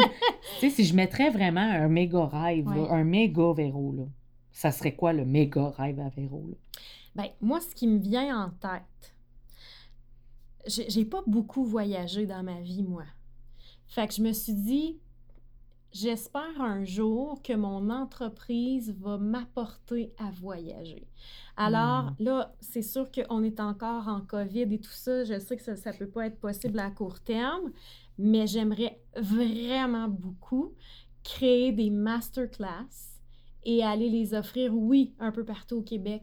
sais, 0.61 0.70
si 0.70 0.85
je 0.85 0.94
mettrais 0.94 1.30
vraiment 1.30 1.61
un 1.61 1.88
méga 1.88 2.26
rêve, 2.26 2.68
un 2.68 3.04
méga 3.04 3.52
véro, 3.52 3.94
là, 3.96 4.02
ça 4.55 4.71
serait 4.71 4.95
quoi 4.95 5.12
le 5.12 5.27
méga 5.27 5.71
rêve 5.71 6.01
à 6.01 6.09
Véro? 6.09 6.47
Ben, 7.17 7.27
moi, 7.43 7.61
ce 7.61 7.75
qui 7.75 7.88
me 7.88 7.99
vient 7.99 8.47
en 8.47 8.51
tête, 8.51 9.14
j'ai 10.67 11.05
pas 11.05 11.23
beaucoup 11.27 11.64
voyagé 11.64 12.25
dans 12.25 12.43
ma 12.43 12.61
vie, 12.61 12.83
moi. 12.83 13.05
Fait 13.88 14.07
que 14.07 14.14
je 14.14 14.23
me 14.23 14.33
suis 14.33 14.55
dit, 14.55 14.97
j'espère 15.93 16.61
un 16.61 16.85
jour 16.85 17.43
que 17.43 17.53
mon 17.53 17.90
entreprise 17.90 18.95
va 19.01 19.19
m'apporter 19.19 20.14
à 20.19 20.31
voyager. 20.31 21.09
Alors 21.57 22.12
hmm. 22.12 22.17
là, 22.21 22.55
c'est 22.61 22.83
sûr 22.83 23.11
qu'on 23.11 23.43
est 23.43 23.59
encore 23.59 24.07
en 24.07 24.21
COVID 24.21 24.73
et 24.73 24.81
tout 24.81 24.90
ça. 24.90 25.25
Je 25.25 25.38
sais 25.40 25.57
que 25.57 25.62
ça 25.62 25.75
ne 25.75 25.97
peut 25.97 26.09
pas 26.09 26.27
être 26.27 26.38
possible 26.38 26.79
à 26.79 26.90
court 26.90 27.21
terme, 27.21 27.73
mais 28.19 28.47
j'aimerais 28.47 29.01
vraiment 29.17 30.09
beaucoup 30.09 30.73
créer 31.25 31.73
des 31.73 31.90
masterclass 31.90 33.13
et 33.64 33.83
aller 33.83 34.09
les 34.09 34.35
offrir, 34.35 34.74
oui, 34.74 35.14
un 35.18 35.33
peu 35.33 35.44
partout 35.44 35.79
au 35.79 35.83
Québec, 35.83 36.22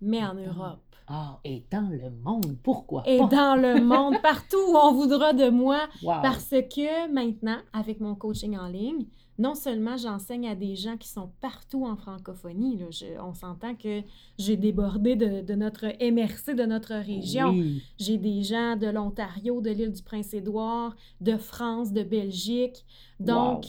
mais 0.00 0.24
en 0.24 0.34
Europe. 0.34 0.80
Ah, 1.08 1.40
et 1.44 1.64
dans 1.70 1.90
le 1.90 2.10
monde, 2.10 2.56
pourquoi 2.62 3.02
Et 3.06 3.18
dans 3.18 3.60
le 3.60 3.80
monde, 3.84 4.20
partout 4.22 4.58
où 4.68 4.76
on 4.76 4.92
voudra 4.92 5.32
de 5.32 5.50
moi, 5.50 5.88
parce 6.02 6.50
que 6.50 7.12
maintenant, 7.12 7.58
avec 7.72 8.00
mon 8.00 8.14
coaching 8.14 8.56
en 8.56 8.68
ligne, 8.68 9.06
non 9.38 9.54
seulement 9.54 9.96
j'enseigne 9.96 10.46
à 10.46 10.54
des 10.54 10.76
gens 10.76 10.96
qui 10.96 11.08
sont 11.08 11.30
partout 11.40 11.84
en 11.86 11.96
francophonie, 11.96 12.76
là, 12.76 12.86
on 13.24 13.34
s'entend 13.34 13.74
que 13.74 14.02
j'ai 14.38 14.56
débordé 14.56 15.16
de, 15.16 15.54
notre 15.54 15.86
MRC, 15.86 16.54
de 16.54 16.64
notre 16.64 16.94
région. 16.94 17.54
J'ai 17.98 18.18
des 18.18 18.42
gens 18.42 18.76
de 18.76 18.86
l'Ontario, 18.86 19.60
de 19.60 19.70
l'île 19.70 19.92
du 19.92 20.02
Prince-Édouard, 20.02 20.94
de 21.20 21.36
France, 21.36 21.92
de 21.92 22.02
Belgique. 22.02 22.84
Donc, 23.20 23.64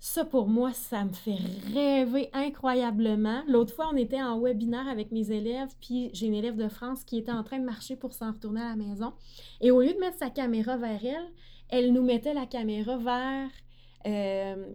ça, 0.00 0.24
pour 0.24 0.46
moi, 0.46 0.72
ça 0.72 1.04
me 1.04 1.12
fait 1.12 1.38
rêver 1.74 2.30
incroyablement. 2.32 3.42
L'autre 3.48 3.74
fois, 3.74 3.90
on 3.92 3.96
était 3.96 4.22
en 4.22 4.40
webinaire 4.40 4.86
avec 4.86 5.10
mes 5.10 5.32
élèves, 5.32 5.70
puis 5.80 6.10
j'ai 6.12 6.26
une 6.26 6.34
élève 6.34 6.56
de 6.56 6.68
France 6.68 7.02
qui 7.04 7.18
était 7.18 7.32
en 7.32 7.42
train 7.42 7.58
de 7.58 7.64
marcher 7.64 7.96
pour 7.96 8.12
s'en 8.14 8.32
retourner 8.32 8.60
à 8.60 8.68
la 8.68 8.76
maison. 8.76 9.12
Et 9.60 9.72
au 9.72 9.80
lieu 9.80 9.92
de 9.92 9.98
mettre 9.98 10.18
sa 10.18 10.30
caméra 10.30 10.76
vers 10.76 11.04
elle, 11.04 11.28
elle 11.68 11.92
nous 11.92 12.02
mettait 12.02 12.32
la 12.32 12.46
caméra 12.46 12.96
vers, 12.96 13.50
euh, 14.06 14.68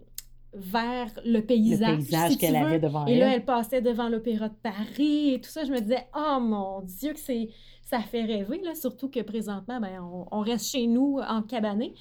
vers 0.52 1.10
le 1.24 1.40
paysage. 1.40 1.90
Le 1.90 1.96
paysage 1.96 2.36
qu'elle 2.36 2.56
avait 2.56 2.78
devant 2.78 3.06
elle. 3.06 3.14
Et 3.14 3.18
là, 3.18 3.34
elle 3.34 3.46
passait 3.46 3.80
devant 3.80 4.10
l'Opéra 4.10 4.50
de 4.50 4.56
Paris 4.62 5.34
et 5.34 5.40
tout 5.40 5.50
ça. 5.50 5.64
Je 5.64 5.72
me 5.72 5.80
disais, 5.80 6.06
oh 6.14 6.38
mon 6.38 6.82
Dieu, 6.82 7.14
que 7.14 7.18
c'est 7.18 7.48
ça 7.84 8.00
fait 8.00 8.24
rêver, 8.24 8.60
là, 8.62 8.74
surtout 8.74 9.08
que 9.08 9.20
présentement, 9.20 9.78
ben, 9.80 10.00
on, 10.30 10.40
reste 10.40 10.70
chez 10.70 10.86
nous 10.86 11.18
en 11.18 11.42
cabané. 11.42 11.94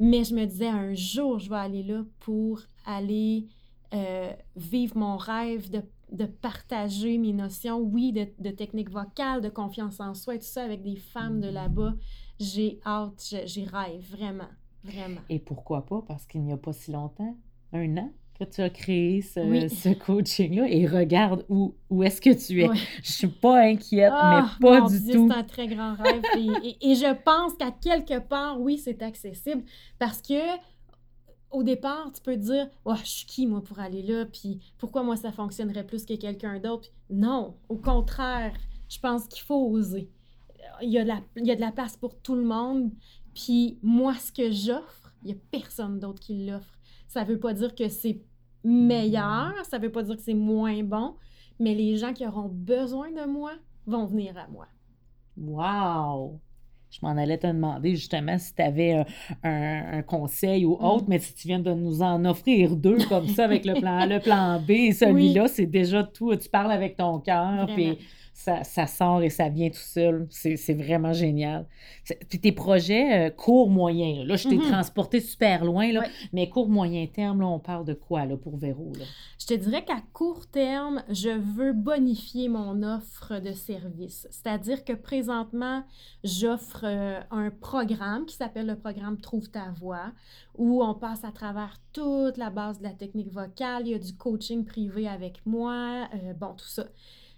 Mais 0.00 0.24
je 0.24 0.34
me 0.34 0.44
disais, 0.44 0.68
un 0.68 0.94
jour, 0.94 1.38
je 1.38 1.48
vais 1.48 1.56
aller 1.56 1.82
là 1.82 2.04
pour 2.20 2.60
aller 2.84 3.46
euh, 3.94 4.32
vivre 4.56 4.96
mon 4.96 5.16
rêve 5.16 5.70
de, 5.70 5.82
de, 6.10 6.26
partager 6.26 7.18
mes 7.18 7.32
notions, 7.32 7.78
oui, 7.78 8.12
de, 8.12 8.26
de, 8.38 8.50
technique 8.50 8.90
vocale, 8.90 9.40
de 9.40 9.48
confiance 9.48 10.00
en 10.00 10.14
soi 10.14 10.34
et 10.34 10.38
tout 10.38 10.44
ça 10.44 10.64
avec 10.64 10.82
des 10.82 10.96
femmes 10.96 11.40
de 11.40 11.48
là-bas. 11.48 11.94
J'ai 12.40 12.80
hâte, 12.84 13.34
j'y 13.46 13.64
rêve, 13.64 14.04
vraiment, 14.10 14.48
vraiment. 14.82 15.20
Et 15.28 15.38
pourquoi 15.38 15.86
pas? 15.86 16.02
Parce 16.02 16.26
qu'il 16.26 16.42
n'y 16.42 16.52
a 16.52 16.56
pas 16.56 16.72
si 16.72 16.90
longtemps, 16.90 17.36
un 17.72 17.96
an, 17.96 18.12
que 18.38 18.44
tu 18.44 18.60
as 18.60 18.70
créé 18.70 19.20
ce, 19.22 19.94
coaching-là 19.94 20.68
et 20.68 20.86
regarde 20.86 21.44
où, 21.48 21.74
où 21.90 22.02
est-ce 22.02 22.20
que 22.20 22.30
tu 22.30 22.62
es. 22.62 22.68
Je 23.02 23.12
suis 23.12 23.28
pas 23.28 23.62
inquiète, 23.62 24.12
mais 24.12 24.18
ah, 24.20 24.56
pas 24.60 24.82
du 24.82 24.98
tout. 25.12 25.28
C'est 25.28 25.34
un 25.34 25.44
très 25.44 25.66
grand 25.66 25.94
rêve. 25.94 26.22
et, 26.80 26.94
je 26.94 27.14
pense 27.22 27.54
qu'à 27.54 27.70
quelque 27.70 28.20
part, 28.20 28.60
oui, 28.60 28.78
c'est 28.78 29.02
accessible 29.02 29.62
parce 29.98 30.22
que 30.22 30.38
au 31.50 31.62
départ, 31.62 32.12
tu 32.14 32.20
peux 32.20 32.36
dire 32.36 32.68
oh, 32.84 32.94
je 33.02 33.08
suis 33.08 33.26
qui 33.26 33.46
moi 33.46 33.62
pour 33.62 33.78
aller 33.78 34.02
là? 34.02 34.26
Puis 34.26 34.60
pourquoi 34.76 35.02
moi 35.02 35.16
ça 35.16 35.32
fonctionnerait 35.32 35.86
plus 35.86 36.04
que 36.04 36.14
quelqu'un 36.14 36.58
d'autre 36.58 36.88
Non, 37.10 37.56
au 37.68 37.76
contraire, 37.76 38.52
je 38.88 38.98
pense 39.00 39.26
qu'il 39.26 39.42
faut 39.42 39.68
oser. 39.68 40.10
Il 40.82 40.90
y, 40.90 40.98
a 40.98 41.02
de 41.02 41.08
la, 41.08 41.20
il 41.36 41.46
y 41.46 41.50
a 41.50 41.56
de 41.56 41.60
la 41.60 41.72
place 41.72 41.96
pour 41.96 42.14
tout 42.20 42.34
le 42.34 42.44
monde. 42.44 42.92
Puis 43.34 43.78
moi, 43.82 44.14
ce 44.14 44.30
que 44.30 44.52
j'offre, 44.52 45.12
il 45.22 45.26
n'y 45.26 45.32
a 45.32 45.36
personne 45.50 45.98
d'autre 45.98 46.20
qui 46.20 46.46
l'offre. 46.46 46.77
Ça 47.08 47.24
ne 47.24 47.28
veut 47.28 47.40
pas 47.40 47.54
dire 47.54 47.74
que 47.74 47.88
c'est 47.88 48.20
meilleur, 48.64 49.54
ça 49.64 49.78
ne 49.78 49.84
veut 49.84 49.92
pas 49.92 50.02
dire 50.02 50.16
que 50.16 50.22
c'est 50.22 50.34
moins 50.34 50.82
bon, 50.82 51.14
mais 51.58 51.74
les 51.74 51.96
gens 51.96 52.12
qui 52.12 52.26
auront 52.26 52.48
besoin 52.48 53.10
de 53.10 53.26
moi 53.26 53.52
vont 53.86 54.06
venir 54.06 54.36
à 54.36 54.46
moi. 54.48 54.66
Wow! 55.36 56.40
Je 56.90 56.98
m'en 57.02 57.16
allais 57.16 57.36
te 57.36 57.46
demander 57.46 57.96
justement 57.96 58.38
si 58.38 58.54
tu 58.54 58.62
avais 58.62 59.04
un, 59.42 60.02
conseil 60.02 60.64
ou 60.64 60.72
autre, 60.72 61.04
mm. 61.04 61.08
mais 61.08 61.18
si 61.18 61.34
tu 61.34 61.48
viens 61.48 61.58
de 61.58 61.72
nous 61.72 62.02
en 62.02 62.24
offrir 62.24 62.76
deux 62.76 62.98
comme 63.08 63.28
ça 63.28 63.44
avec 63.44 63.66
le 63.66 63.74
plan 63.74 63.98
A, 63.98 64.06
le 64.06 64.20
plan 64.20 64.58
B, 64.60 64.92
celui-là, 64.92 65.48
c'est 65.48 65.66
déjà 65.66 66.02
tout. 66.02 66.34
Tu 66.36 66.48
parles 66.48 66.72
avec 66.72 66.96
ton 66.96 67.18
cœur, 67.20 67.66
puis 67.74 67.98
ça, 68.38 68.86
sort 68.86 69.22
et 69.22 69.30
ça 69.30 69.48
vient 69.48 69.68
tout 69.68 69.76
seul. 69.78 70.26
C'est 70.30 70.74
vraiment 70.74 71.12
génial. 71.12 71.66
Puis 72.28 72.40
tes 72.40 72.52
projets 72.52 73.28
euh, 73.28 73.30
court, 73.30 73.68
moyen, 73.68 74.24
là, 74.24 74.36
je 74.36 74.48
t'ai 74.48 74.56
mm-hmm. 74.56 74.70
transporté 74.70 75.20
super 75.20 75.64
loin, 75.64 75.92
là, 75.92 76.04
mais 76.32 76.48
court, 76.48 76.68
moyen 76.68 77.06
terme, 77.06 77.40
là, 77.40 77.48
on 77.48 77.58
parle 77.58 77.84
de 77.84 77.94
quoi 77.94 78.24
là, 78.26 78.36
pour 78.36 78.56
Véro? 78.56 78.92
Là? 78.96 79.04
Je 79.40 79.46
te 79.46 79.54
dirais 79.54 79.84
qu'à 79.84 80.00
court 80.12 80.46
terme, 80.46 81.02
je 81.10 81.30
veux 81.30 81.72
bonifier 81.72 82.48
mon 82.48 82.82
offre 82.82 83.40
de 83.40 83.52
service. 83.52 84.28
C'est-à-dire 84.30 84.84
que 84.84 84.92
présentement, 84.92 85.82
j'offre 86.22 86.84
euh, 86.84 87.20
un 87.30 87.50
programme 87.50 88.24
qui 88.24 88.36
s'appelle 88.36 88.66
le 88.66 88.76
programme 88.76 89.18
Trouve 89.18 89.50
ta 89.50 89.72
voix, 89.72 90.12
où 90.56 90.82
on 90.82 90.94
passe 90.94 91.24
à 91.24 91.32
travers 91.32 91.76
toute 91.92 92.36
la 92.36 92.50
base 92.50 92.78
de 92.78 92.84
la 92.84 92.92
technique 92.92 93.32
vocale. 93.32 93.82
Il 93.86 93.90
y 93.90 93.94
a 93.94 93.98
du 93.98 94.14
coaching 94.14 94.64
privé 94.64 95.08
avec 95.08 95.44
moi, 95.44 96.08
euh, 96.14 96.32
bon, 96.34 96.54
tout 96.54 96.68
ça 96.68 96.84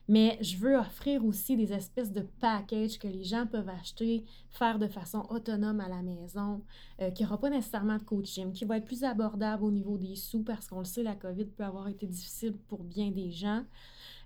mais 0.08 0.38
je 0.40 0.56
veux 0.56 0.76
offrir 0.76 1.24
aussi 1.24 1.56
des 1.56 1.72
espèces 1.72 2.12
de 2.12 2.22
packages 2.40 2.98
que 2.98 3.06
les 3.06 3.22
gens 3.22 3.46
peuvent 3.46 3.68
acheter, 3.68 4.24
faire 4.50 4.78
de 4.78 4.88
façon 4.88 5.26
autonome 5.30 5.80
à 5.80 5.88
la 5.88 6.02
maison, 6.02 6.62
euh, 7.00 7.10
qui 7.10 7.22
n'aura 7.22 7.38
pas 7.38 7.50
nécessairement 7.50 7.96
de 7.96 8.02
coaching, 8.02 8.52
qui 8.52 8.64
va 8.64 8.78
être 8.78 8.86
plus 8.86 9.04
abordable 9.04 9.64
au 9.64 9.70
niveau 9.70 9.98
des 9.98 10.16
sous 10.16 10.42
parce 10.42 10.66
qu'on 10.66 10.80
le 10.80 10.84
sait, 10.84 11.02
la 11.02 11.14
COVID 11.14 11.46
peut 11.46 11.64
avoir 11.64 11.88
été 11.88 12.06
difficile 12.06 12.54
pour 12.68 12.82
bien 12.82 13.10
des 13.10 13.30
gens. 13.30 13.64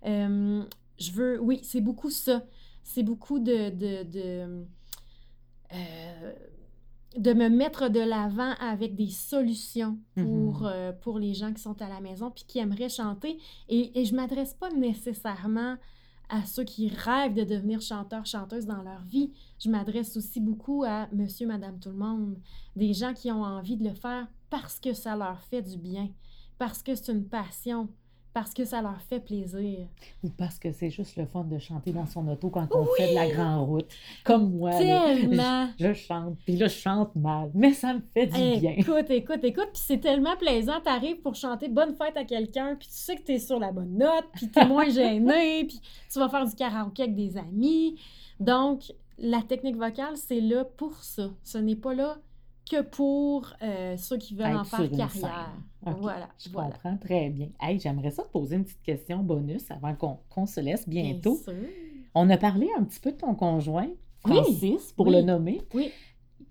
Euh, 0.06 0.62
je 0.98 1.12
veux, 1.12 1.40
oui, 1.40 1.60
c'est 1.62 1.80
beaucoup 1.80 2.10
ça. 2.10 2.44
C'est 2.82 3.02
beaucoup 3.02 3.38
de, 3.38 3.70
de, 3.70 4.64
euh, 5.72 6.32
de 7.16 7.32
me 7.32 7.48
mettre 7.48 7.88
de 7.88 8.00
l'avant 8.00 8.52
avec 8.60 8.94
des 8.94 9.10
solutions 9.10 9.98
pour, 10.14 10.60
mhm. 10.60 10.66
euh, 10.66 10.92
pour 10.92 11.18
les 11.18 11.34
gens 11.34 11.52
qui 11.52 11.62
sont 11.62 11.80
à 11.80 11.88
la 11.88 12.00
maison 12.00 12.30
puis 12.30 12.44
qui 12.46 12.58
aimeraient 12.58 12.88
chanter. 12.88 13.38
Et, 13.68 14.00
et 14.00 14.04
je 14.04 14.12
ne 14.12 14.16
m'adresse 14.16 14.54
pas 14.54 14.70
nécessairement 14.70 15.76
à 16.28 16.44
ceux 16.46 16.64
qui 16.64 16.88
rêvent 16.88 17.34
de 17.34 17.44
devenir 17.44 17.80
chanteurs, 17.80 18.26
chanteuses 18.26 18.66
dans 18.66 18.82
leur 18.82 19.02
vie. 19.04 19.32
Je 19.58 19.70
m'adresse 19.70 20.16
aussi 20.16 20.40
beaucoup 20.40 20.84
à 20.84 21.08
monsieur, 21.12 21.46
madame, 21.46 21.78
tout 21.78 21.90
le 21.90 21.96
monde. 21.96 22.38
Des 22.76 22.92
gens 22.92 23.12
qui 23.14 23.30
ont 23.30 23.42
envie 23.42 23.76
de 23.76 23.84
le 23.84 23.94
faire 23.94 24.26
parce 24.50 24.80
que 24.80 24.92
ça 24.94 25.16
leur 25.16 25.40
fait 25.40 25.62
du 25.62 25.76
bien, 25.76 26.08
parce 26.58 26.82
que 26.82 26.94
c'est 26.94 27.12
une 27.12 27.26
passion, 27.26 27.88
parce 28.34 28.52
que 28.52 28.64
ça 28.64 28.82
leur 28.82 29.00
fait 29.02 29.20
plaisir. 29.20 29.86
Ou 30.24 30.28
parce 30.28 30.58
que 30.58 30.72
c'est 30.72 30.90
juste 30.90 31.16
le 31.16 31.24
fun 31.24 31.44
de 31.44 31.56
chanter 31.58 31.92
dans 31.92 32.04
son 32.04 32.26
auto 32.26 32.50
quand 32.50 32.66
on 32.72 32.84
fait 32.96 33.10
de 33.10 33.14
la 33.14 33.30
grande 33.30 33.68
route. 33.68 33.86
Comme 34.24 34.56
moi. 34.56 34.72
Tellement. 34.72 35.68
je, 35.78 35.92
chante, 35.92 36.36
puis 36.44 36.56
là, 36.56 36.66
je 36.66 36.74
chante 36.74 37.14
mal, 37.14 37.52
mais 37.54 37.72
ça 37.72 37.94
me 37.94 38.00
fait 38.12 38.26
du 38.26 38.60
bien. 38.60 38.74
Écoute, 38.76 39.08
écoute, 39.08 39.44
écoute, 39.44 39.68
puis 39.72 39.82
c'est 39.86 40.00
tellement 40.00 40.36
plaisant. 40.36 40.80
Tu 40.84 40.90
arrives 40.90 41.20
pour 41.20 41.36
chanter 41.36 41.68
Bonne 41.68 41.94
fête 41.94 42.16
à 42.16 42.24
quelqu'un, 42.24 42.74
puis 42.74 42.88
tu 42.88 42.94
sais 42.94 43.14
que 43.14 43.22
tu 43.22 43.32
es 43.32 43.38
sur 43.38 43.60
la 43.60 43.70
bonne 43.70 43.96
note, 43.96 44.26
puis 44.34 44.50
tu 44.50 44.58
es 44.58 44.66
moins 44.66 44.88
gêné, 44.90 45.64
puis 45.66 45.80
tu 46.12 46.18
vas 46.18 46.28
faire 46.28 46.44
du 46.44 46.54
karaoké 46.56 47.04
avec 47.04 47.14
des 47.14 47.36
amis. 47.36 48.00
Donc, 48.40 48.92
la 49.16 49.42
technique 49.42 49.76
vocale, 49.76 50.16
c'est 50.16 50.40
là 50.40 50.64
pour 50.64 50.96
ça. 51.04 51.30
Ce 51.44 51.58
n'est 51.58 51.76
pas 51.76 51.94
là 51.94 52.18
que 52.70 52.82
pour 52.82 53.52
euh, 53.62 53.96
ceux 53.96 54.16
qui 54.18 54.34
veulent 54.34 54.56
en 54.56 54.64
faire 54.64 54.90
carrière. 54.90 55.50
Voilà, 55.82 56.28
Je 56.42 56.48
voilà. 56.50 56.70
comprends 56.70 56.96
très 56.96 57.28
bien. 57.28 57.48
Hey, 57.60 57.78
j'aimerais 57.78 58.10
ça 58.10 58.22
te 58.22 58.28
poser 58.28 58.56
une 58.56 58.64
petite 58.64 58.82
question 58.82 59.18
bonus 59.18 59.70
avant 59.70 59.94
qu'on 60.30 60.46
se 60.46 60.60
laisse 60.60 60.88
bientôt. 60.88 61.34
Bien 61.46 61.54
sûr. 61.54 61.68
On 62.14 62.30
a 62.30 62.36
parlé 62.38 62.68
un 62.78 62.84
petit 62.84 63.00
peu 63.00 63.12
de 63.12 63.16
ton 63.18 63.34
conjoint, 63.34 63.88
Oui, 64.24 64.36
Francis, 64.36 64.92
pour 64.92 65.08
oui. 65.08 65.14
le 65.16 65.22
nommer. 65.22 65.60
Oui. 65.74 65.90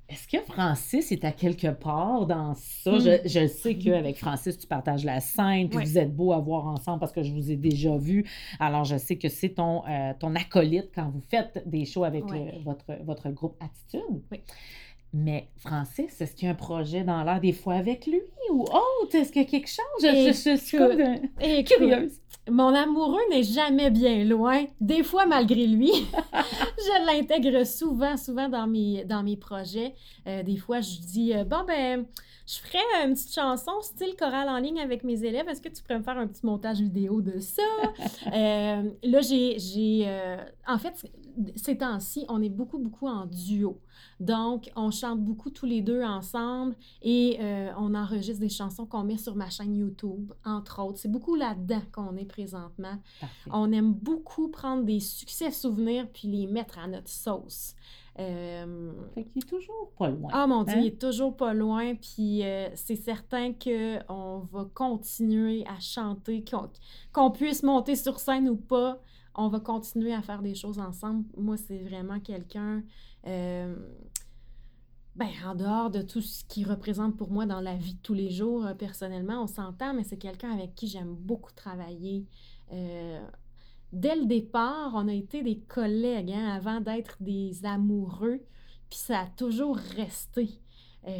Est-ce 0.10 0.28
que 0.28 0.44
Francis 0.44 1.12
est 1.12 1.24
à 1.24 1.32
quelque 1.32 1.70
part 1.72 2.28
dans 2.28 2.54
ça? 2.54 2.92
Hmm. 2.92 3.00
Je, 3.00 3.28
je 3.28 3.48
sais 3.48 3.76
qu'avec 3.78 4.18
Francis, 4.20 4.56
tu 4.58 4.68
partages 4.68 5.04
la 5.06 5.20
scène, 5.22 5.70
puis 5.70 5.78
Ouais. 5.80 5.86
vous 5.86 5.98
êtes 5.98 6.14
beaux 6.16 6.34
à 6.34 6.40
voir 6.40 6.68
ensemble 6.68 7.00
parce 7.00 7.14
que 7.14 7.24
je 7.24 7.34
vous 7.34 7.50
ai 7.50 7.56
déjà 7.56 7.98
vu. 7.98 8.30
Alors, 8.60 8.84
je 8.84 8.98
sais 8.98 9.18
que 9.18 9.30
c'est 9.30 9.50
ton, 9.56 9.82
euh, 9.88 10.14
ton 10.20 10.36
acolyte 10.36 10.92
quand 10.94 11.10
vous 11.10 11.22
faites 11.22 11.64
des 11.68 11.86
shows 11.86 12.04
avec 12.04 12.30
le- 12.30 12.62
votre, 12.64 12.86
votre 13.04 13.30
groupe 13.32 13.56
Attitude. 13.60 14.22
Oui. 14.32 14.42
Mais 15.14 15.50
Francis, 15.58 16.20
est-ce 16.20 16.36
qu'il 16.36 16.46
y 16.46 16.50
a 16.50 16.52
un 16.54 16.56
projet 16.56 17.04
dans 17.04 17.24
l'air 17.24 17.40
des 17.40 17.52
fois 17.54 17.76
avec 17.76 18.08
lui 18.08 18.22
ou 18.52 18.64
autre? 18.64 19.14
Est-ce 19.16 19.32
qu'il 19.32 19.44
y 19.44 19.46
a 19.46 19.48
quelque 19.48 19.70
chose? 19.70 20.02
Je, 20.02 20.08
je- 20.08 20.52
je 20.52 20.56
suis 20.58 20.78
comme 20.78 20.96
de- 20.98 21.62
curieuse. 21.62 22.20
Mon 22.50 22.74
amoureux 22.74 23.22
n'est 23.30 23.44
jamais 23.44 23.90
bien 23.92 24.26
loin. 24.26 24.66
Des 24.82 25.02
fois, 25.04 25.26
malgré 25.26 25.66
lui, 25.68 25.92
je 26.34 27.06
l'intègre 27.06 27.64
souvent, 27.66 28.18
souvent 28.18 28.50
dans 28.50 28.68
mes, 28.68 29.06
dans 29.06 29.24
mes 29.24 29.38
projets. 29.38 29.94
Euh, 30.28 30.44
des 30.44 30.58
fois, 30.58 30.82
je 30.82 31.00
dis 31.00 31.34
euh, 31.34 31.46
Bon, 31.46 31.64
ben, 31.66 32.06
je 32.46 32.56
ferais 32.58 33.06
une 33.06 33.14
petite 33.14 33.34
chanson 33.34 33.72
style 33.82 34.16
chorale 34.18 34.50
en 34.50 34.58
ligne 34.58 34.80
avec 34.82 35.04
mes 35.06 35.24
élèves. 35.24 35.48
Est-ce 35.48 35.62
que 35.62 35.70
tu 35.70 35.82
pourrais 35.84 36.00
me 36.00 36.04
faire 36.04 36.18
un 36.18 36.28
petit 36.28 36.46
montage 36.46 36.82
vidéo 36.82 37.22
de 37.22 37.40
ça? 37.40 37.62
Euh, 38.34 38.90
là, 39.04 39.22
j'ai. 39.22 39.58
j'ai, 39.60 40.04
euh, 40.08 40.38
en 40.68 40.78
fait, 40.80 41.06
ces 41.56 41.78
temps-ci, 41.78 42.26
on 42.30 42.42
est 42.42 42.50
beaucoup, 42.50 42.80
beaucoup 42.80 43.08
en 43.08 43.26
duo. 43.26 43.80
Donc, 44.20 44.72
on 44.76 44.92
chante 44.92 45.20
beaucoup 45.20 45.50
tous 45.50 45.66
les 45.66 45.82
deux 45.82 46.04
ensemble 46.04 46.76
et 47.02 47.38
euh, 47.40 47.72
on 47.78 47.94
enregistre 47.94 48.40
des 48.40 48.50
chansons 48.50 48.86
qu'on 48.86 49.04
met 49.04 49.18
sur 49.18 49.36
ma 49.36 49.50
chaîne 49.50 49.76
YouTube, 49.76 50.32
entre 50.46 50.82
autres. 50.82 51.00
C'est 51.00 51.12
beaucoup 51.12 51.36
là-dedans 51.36 51.82
qu'on 51.92 52.16
est 52.18 52.26
présentement. 52.26 52.98
Parfait. 53.20 53.50
On 53.52 53.72
aime 53.72 53.94
beaucoup 53.94 54.50
prendre 54.50 54.84
des 54.84 55.00
succès 55.00 55.52
souvenirs 55.52 56.08
puis 56.14 56.28
les 56.28 56.48
mettre 56.48 56.80
à 56.80 56.88
notre 56.88 57.10
sauce. 57.10 57.76
Euh, 58.20 58.92
Fait 59.16 59.24
qu'il 59.26 59.42
est 59.42 59.48
toujours 59.50 59.92
pas 59.98 60.10
loin. 60.10 60.30
ah 60.34 60.46
mon 60.48 60.64
Dieu, 60.64 60.76
Hein? 60.76 60.82
il 60.82 60.86
est 60.88 61.02
toujours 61.02 61.36
pas 61.36 61.54
loin, 61.54 61.96
puis 61.96 62.44
euh, 62.44 62.70
c'est 62.76 62.96
certain 62.96 63.54
qu'on 63.54 64.48
va 64.52 64.66
continuer 64.74 65.66
à 65.68 65.80
chanter, 65.80 66.46
qu'on 67.12 67.32
puisse 67.32 67.64
monter 67.64 67.96
sur 67.96 68.20
scène 68.20 68.48
ou 68.50 68.56
pas, 68.56 69.02
on 69.36 69.48
va 69.48 69.60
continuer 69.60 70.14
à 70.14 70.22
faire 70.22 70.44
des 70.44 70.54
choses 70.54 70.78
ensemble. 70.78 71.26
Moi, 71.38 71.58
c'est 71.58 71.80
vraiment 71.80 72.20
quelqu'un, 72.20 72.84
euh, 73.26 73.76
ben, 75.16 75.30
en 75.46 75.56
dehors 75.56 75.90
de 75.90 76.02
tout 76.04 76.22
ce 76.22 76.44
qu'il 76.46 76.68
représente 76.70 77.18
pour 77.18 77.32
moi 77.32 77.48
dans 77.48 77.62
la 77.62 77.76
vie 77.76 77.96
de 77.96 78.02
tous 78.02 78.14
les 78.14 78.30
jours, 78.30 78.66
euh, 78.66 78.74
personnellement, 78.76 79.42
on 79.44 79.48
s'entend, 79.48 79.94
mais 79.96 80.04
c'est 80.04 80.18
quelqu'un 80.18 80.52
avec 80.52 80.76
qui 80.76 80.86
j'aime 80.88 81.16
beaucoup 81.16 81.52
travailler. 81.56 82.26
Euh, 82.72 83.20
dès 83.94 84.16
le 84.16 84.26
départ, 84.26 84.92
on 84.96 85.08
a 85.08 85.14
été 85.14 85.42
des 85.44 85.60
collègues 85.60 86.32
hein, 86.32 86.50
avant 86.54 86.82
d'être 86.82 87.16
des 87.22 87.64
amoureux, 87.66 88.42
puis 88.90 89.00
ça 89.00 89.20
a 89.22 89.28
toujours 89.28 89.78
resté. 89.78 90.50
Euh, 91.08 91.12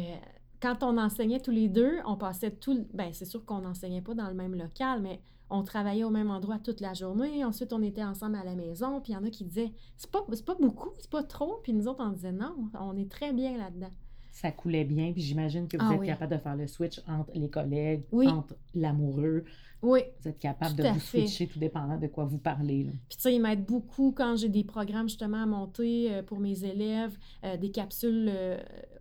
quand 0.60 0.82
on 0.82 0.98
enseignait 0.98 1.40
tous 1.40 1.50
les 1.50 1.68
deux, 1.68 1.98
on 2.06 2.16
passait 2.16 2.50
tout. 2.50 2.74
le- 2.74 2.86
Ben, 2.94 3.10
c'est 3.12 3.24
sûr 3.24 3.44
qu'on 3.44 3.60
n'enseignait 3.60 4.00
pas 4.02 4.14
dans 4.14 4.28
le 4.28 4.34
même 4.34 4.54
local, 4.54 5.00
mais 5.02 5.20
on 5.50 5.62
travaillait 5.62 6.04
au 6.04 6.10
même 6.10 6.30
endroit 6.30 6.58
toute 6.58 6.80
la 6.80 6.94
journée. 6.94 7.44
Ensuite, 7.44 7.72
on 7.72 7.82
était 7.82 8.02
ensemble 8.02 8.36
à 8.36 8.44
la 8.44 8.54
maison. 8.54 9.00
Puis 9.00 9.12
il 9.12 9.14
y 9.14 9.18
en 9.18 9.24
a 9.24 9.30
qui 9.30 9.44
disaient 9.44 9.72
c'est 9.96 10.10
pas, 10.10 10.24
c'est 10.32 10.44
pas 10.44 10.54
beaucoup, 10.54 10.88
c'est 10.98 11.10
pas 11.10 11.22
trop. 11.22 11.60
Puis 11.62 11.72
nous 11.74 11.86
autres, 11.86 12.02
on 12.02 12.10
disait 12.12 12.32
non, 12.32 12.54
on 12.80 12.96
est 12.96 13.10
très 13.10 13.32
bien 13.34 13.58
là-dedans. 13.58 13.90
Ça 14.32 14.50
coulait 14.50 14.84
bien, 14.84 15.12
puis 15.12 15.22
j'imagine 15.22 15.68
que 15.68 15.76
vous 15.76 15.84
Ah 15.86 15.94
êtes 15.94 16.00
oui. 16.00 16.06
capable 16.06 16.32
de 16.32 16.38
faire 16.38 16.56
le 16.56 16.66
switch 16.66 17.00
entre 17.06 17.30
les 17.34 17.48
collègues, 17.50 18.02
Oui. 18.10 18.26
entre 18.26 18.56
l'amoureux. 18.74 19.44
Oui. 19.84 20.00
Vous 20.22 20.30
êtes 20.30 20.38
capable 20.38 20.76
de 20.76 20.82
vous 20.82 20.98
fait. 20.98 21.26
switcher 21.26 21.46
tout 21.46 21.58
dépendant 21.58 21.98
de 21.98 22.06
quoi 22.06 22.24
vous 22.24 22.38
parlez. 22.38 22.84
là. 22.84 22.92
Puis, 23.08 23.18
tu 23.18 23.22
sais, 23.22 23.34
ils 23.34 23.40
m'aident 23.40 23.66
beaucoup 23.66 24.12
quand 24.12 24.34
j'ai 24.34 24.48
des 24.48 24.64
programmes 24.64 25.08
justement 25.10 25.42
à 25.42 25.46
monter 25.46 26.10
euh, 26.10 26.22
pour 26.22 26.40
mes 26.40 26.64
élèves, 26.64 27.16
euh, 27.44 27.58
des 27.58 27.70
capsules 27.70 28.30
euh, 28.34 28.56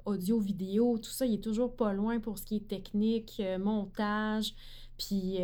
audio, 0.05 0.39
vidéo, 0.39 0.97
tout 0.97 1.09
ça. 1.09 1.25
Il 1.25 1.35
est 1.35 1.43
toujours 1.43 1.73
pas 1.77 1.93
loin 1.93 2.19
pour 2.19 2.37
ce 2.37 2.43
qui 2.43 2.57
est 2.57 2.67
technique, 2.67 3.41
montage. 3.59 4.53
Puis, 4.97 5.39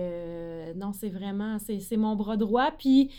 non, 0.76 0.92
c'est 0.92 1.10
vraiment, 1.10 1.58
c'est 1.60 1.80
c'est 1.80 1.98
mon 1.98 2.16
bras 2.18 2.36
droit. 2.36 2.72
Puis, 2.78 3.10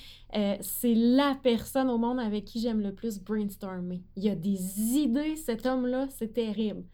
c'est 0.61 0.95
la 0.95 1.37
personne 1.43 1.89
au 1.89 1.97
monde 1.97 2.21
avec 2.21 2.45
qui 2.45 2.61
j'aime 2.61 2.81
le 2.81 2.95
plus 2.95 3.19
brainstormer. 3.19 4.03
Il 4.17 4.25
y 4.25 4.29
a 4.29 4.35
des 4.35 4.81
idées, 4.99 5.37
cet 5.37 5.65
homme-là, 5.65 6.09
c'est 6.11 6.35
terrible. 6.35 6.85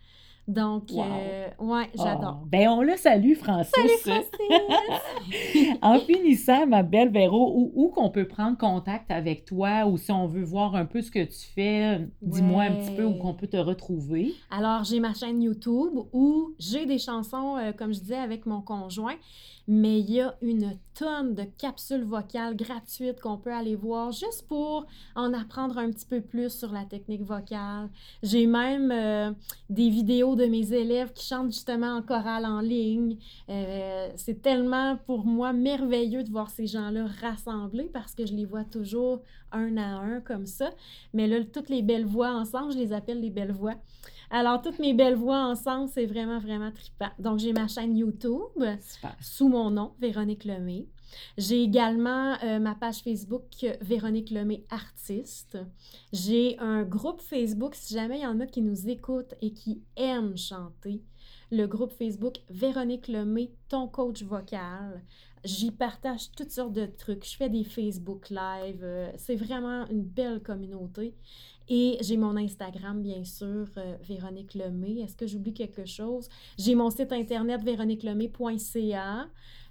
Donc, 0.48 0.90
Wow. 0.92 1.02
euh, 1.02 1.48
ouais, 1.58 1.90
j'adore. 1.94 2.38
Ah, 2.42 2.44
ben, 2.46 2.68
on 2.68 2.82
le 2.82 2.96
salue, 2.96 3.34
Francis. 3.34 3.72
Salut, 3.74 4.22
Francis! 4.30 5.78
en 5.82 5.98
finissant, 6.00 6.66
ma 6.66 6.82
belle 6.82 7.10
Véro, 7.10 7.52
où, 7.56 7.72
où 7.74 7.88
qu'on 7.88 8.10
peut 8.10 8.28
prendre 8.28 8.56
contact 8.56 9.10
avec 9.10 9.44
toi 9.44 9.86
ou 9.86 9.96
si 9.96 10.12
on 10.12 10.26
veut 10.26 10.44
voir 10.44 10.76
un 10.76 10.84
peu 10.86 11.02
ce 11.02 11.10
que 11.10 11.24
tu 11.24 11.46
fais, 11.54 12.08
dis-moi 12.22 12.62
un 12.62 12.72
petit 12.76 12.94
peu 12.94 13.04
où 13.04 13.14
qu'on 13.14 13.34
peut 13.34 13.48
te 13.48 13.56
retrouver. 13.56 14.34
Alors, 14.50 14.84
j'ai 14.84 15.00
ma 15.00 15.14
chaîne 15.14 15.42
YouTube 15.42 15.94
où 16.12 16.54
j'ai 16.58 16.86
des 16.86 16.98
chansons, 16.98 17.56
euh, 17.56 17.72
comme 17.72 17.92
je 17.92 18.00
disais, 18.00 18.14
avec 18.16 18.46
mon 18.46 18.60
conjoint, 18.60 19.16
mais 19.68 20.00
il 20.00 20.10
y 20.10 20.20
a 20.20 20.36
une 20.42 20.78
tonne 20.94 21.34
de 21.34 21.44
capsules 21.58 22.04
vocales 22.04 22.56
gratuites 22.56 23.20
qu'on 23.20 23.36
peut 23.36 23.52
aller 23.52 23.74
voir 23.74 24.12
juste 24.12 24.46
pour 24.48 24.86
en 25.14 25.34
apprendre 25.34 25.78
un 25.78 25.90
petit 25.90 26.06
peu 26.06 26.20
plus 26.20 26.50
sur 26.50 26.72
la 26.72 26.84
technique 26.84 27.22
vocale. 27.22 27.90
J'ai 28.22 28.46
même 28.46 28.90
euh, 28.90 29.32
des 29.68 29.90
vidéos 29.90 30.36
de 30.36 30.46
mes 30.46 30.72
élèves 30.72 31.12
qui 31.12 31.26
chantent 31.26 31.52
justement 31.52 31.96
en 31.96 32.02
chorale 32.02 32.46
en 32.46 32.60
ligne. 32.60 33.16
Euh, 33.48 34.08
c'est 34.16 34.40
tellement 34.40 34.96
pour 35.06 35.26
moi 35.26 35.52
merveilleux 35.52 36.22
de 36.22 36.30
voir 36.30 36.50
ces 36.50 36.66
gens-là 36.66 37.06
rassemblés 37.20 37.90
parce 37.92 38.14
que 38.14 38.24
je 38.24 38.34
les 38.34 38.44
vois 38.44 38.64
toujours 38.64 39.20
un 39.52 39.76
à 39.76 39.86
un 39.86 40.20
comme 40.20 40.46
ça. 40.46 40.70
Mais 41.12 41.26
là, 41.26 41.44
toutes 41.44 41.68
les 41.68 41.82
belles 41.82 42.06
voix 42.06 42.30
ensemble, 42.30 42.72
je 42.72 42.78
les 42.78 42.92
appelle 42.92 43.20
les 43.20 43.30
belles 43.30 43.52
voix. 43.52 43.74
Alors, 44.30 44.60
toutes 44.60 44.78
mes 44.78 44.92
belles 44.92 45.14
voix 45.14 45.44
ensemble, 45.44 45.88
c'est 45.88 46.06
vraiment, 46.06 46.38
vraiment 46.38 46.72
trippant. 46.72 47.10
Donc, 47.18 47.38
j'ai 47.38 47.52
ma 47.52 47.68
chaîne 47.68 47.96
YouTube 47.96 48.40
Super. 48.80 49.16
sous 49.20 49.48
mon 49.48 49.70
nom, 49.70 49.92
Véronique 50.00 50.44
Lemay. 50.44 50.86
J'ai 51.38 51.62
également 51.62 52.36
euh, 52.42 52.58
ma 52.58 52.74
page 52.74 53.02
Facebook 53.02 53.44
Véronique 53.80 54.30
Lemay 54.30 54.64
Artiste. 54.70 55.58
J'ai 56.12 56.58
un 56.58 56.82
groupe 56.82 57.20
Facebook, 57.20 57.74
si 57.74 57.94
jamais 57.94 58.18
il 58.18 58.22
y 58.22 58.26
en 58.26 58.40
a 58.40 58.46
qui 58.46 58.62
nous 58.62 58.88
écoutent 58.88 59.34
et 59.40 59.52
qui 59.52 59.82
aiment 59.96 60.36
chanter. 60.36 61.02
Le 61.52 61.66
groupe 61.66 61.92
Facebook 61.92 62.38
Véronique 62.50 63.06
Lemay, 63.06 63.52
ton 63.68 63.86
coach 63.86 64.22
vocal. 64.24 65.02
J'y 65.46 65.70
partage 65.70 66.32
toutes 66.32 66.50
sortes 66.50 66.72
de 66.72 66.86
trucs. 66.86 67.24
Je 67.24 67.36
fais 67.36 67.48
des 67.48 67.62
Facebook 67.62 68.30
Live. 68.30 68.80
euh, 68.82 69.12
c'est 69.16 69.36
vraiment 69.36 69.86
une 69.86 70.02
belle 70.02 70.42
communauté. 70.42 71.14
Et 71.68 71.98
j'ai 72.00 72.16
mon 72.16 72.36
Instagram, 72.36 73.00
bien 73.00 73.22
sûr, 73.24 73.68
euh, 73.76 73.96
Véronique 74.02 74.54
Lemay. 74.54 75.00
Est-ce 75.02 75.16
que 75.16 75.26
j'oublie 75.26 75.54
quelque 75.54 75.84
chose? 75.84 76.28
J'ai 76.58 76.74
mon 76.74 76.90
site 76.90 77.12
internet 77.12 77.62
véroniquelemay.ca. 77.62 79.28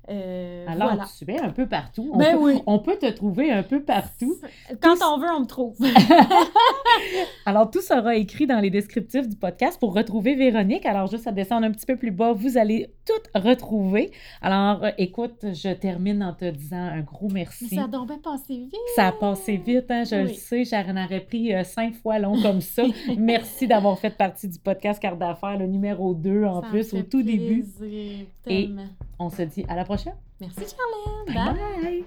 Euh, 0.09 0.65
Alors, 0.67 0.89
voilà. 0.89 1.05
tu 1.17 1.29
es 1.31 1.39
un 1.39 1.49
peu 1.49 1.67
partout. 1.67 2.09
On, 2.13 2.17
Ben 2.17 2.37
peut, 2.37 2.43
oui. 2.43 2.61
on 2.67 2.79
peut 2.79 2.97
te 2.97 3.09
trouver 3.11 3.51
un 3.51 3.63
peu 3.63 3.81
partout. 3.83 4.35
Quand 4.81 4.95
on 5.03 5.17
veut, 5.19 5.27
on 5.35 5.39
me 5.41 5.45
trouve. 5.45 5.75
Alors, 7.45 7.69
tout 7.69 7.81
sera 7.81 8.15
écrit 8.15 8.47
dans 8.47 8.59
les 8.59 8.69
descriptifs 8.69 9.27
du 9.27 9.35
podcast 9.35 9.79
pour 9.79 9.93
retrouver 9.93 10.35
Véronique. 10.35 10.85
Alors, 10.85 11.07
juste 11.07 11.27
à 11.27 11.31
descendre 11.31 11.65
un 11.65 11.71
petit 11.71 11.85
peu 11.85 11.95
plus 11.95 12.11
bas, 12.11 12.33
vous 12.33 12.57
allez 12.57 12.89
tout 13.05 13.39
retrouver. 13.39 14.11
Alors, 14.41 14.83
euh, 14.83 14.91
écoute, 14.97 15.43
je 15.53 15.73
termine 15.73 16.23
en 16.23 16.33
te 16.33 16.45
disant 16.49 16.77
un 16.77 17.01
gros 17.01 17.29
merci. 17.29 17.67
Ça 17.75 17.83
a 17.83 17.87
donc 17.87 18.07
bien 18.07 18.17
passé 18.19 18.55
vite. 18.57 18.73
Ça 18.95 19.07
a 19.07 19.11
passé 19.11 19.57
vite, 19.57 19.89
hein, 19.89 20.03
je 20.03 20.15
le 20.15 20.29
sais, 20.29 20.63
j'en 20.65 21.03
aurais 21.03 21.19
pris 21.21 21.53
euh, 21.53 21.63
cinq 21.63 21.93
fois 21.95 22.19
long 22.19 22.41
comme 22.41 22.61
ça. 22.61 22.83
Merci 23.17 23.67
d'avoir 23.67 23.97
fait 23.99 24.09
partie 24.15 24.47
du 24.47 24.59
podcast 24.59 25.01
Carte 25.01 25.19
d'affaires, 25.19 25.57
le 25.57 25.67
numéro 25.67 26.13
2 26.13 26.43
en 26.45 26.61
Ça 26.61 26.67
plus, 26.69 26.93
au 26.93 27.01
tout 27.01 27.21
début. 27.23 27.63
plaisir, 27.63 28.25
Et- 28.47 28.65
tellement. 28.65 28.85
On 29.19 29.30
se 29.30 29.43
dit 29.43 29.65
à 29.69 29.75
la 29.75 29.84
prochaine. 29.86 30.13
Merci, 30.41 30.62
Charlène. 30.62 31.25
Bye 31.28 31.56
Bye. 31.56 31.84
bye. 31.84 32.04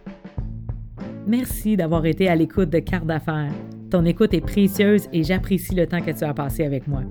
Merci 1.27 1.77
d'avoir 1.77 2.05
été 2.07 2.29
à 2.29 2.35
l'écoute 2.37 2.71
de 2.71 2.79
Carte 2.79 3.07
d'affaires. 3.07 3.53
Ton 3.91 4.05
écoute 4.05 4.35
est 4.35 4.41
précieuse 4.41 5.09
et 5.13 5.23
j'apprécie 5.23 5.75
le 5.75 5.87
temps 5.87 6.01
que 6.01 6.11
tu 6.11 6.25
as 6.25 6.35
passé 6.35 6.65
avec 6.65 6.87
moi. 6.87 7.03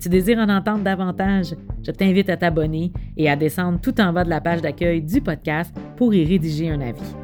Tu 0.00 0.08
désires 0.08 0.38
en 0.38 0.48
entendre 0.48 0.84
davantage? 0.84 1.54
Je 1.82 1.90
t'invite 1.90 2.28
à 2.28 2.36
t'abonner 2.36 2.92
et 3.16 3.28
à 3.28 3.36
descendre 3.36 3.80
tout 3.80 3.98
en 4.00 4.12
bas 4.12 4.24
de 4.24 4.30
la 4.30 4.40
page 4.40 4.60
d'accueil 4.60 5.02
du 5.02 5.20
podcast 5.20 5.74
pour 5.96 6.12
y 6.14 6.24
rédiger 6.24 6.70
un 6.70 6.80
avis. 6.80 7.14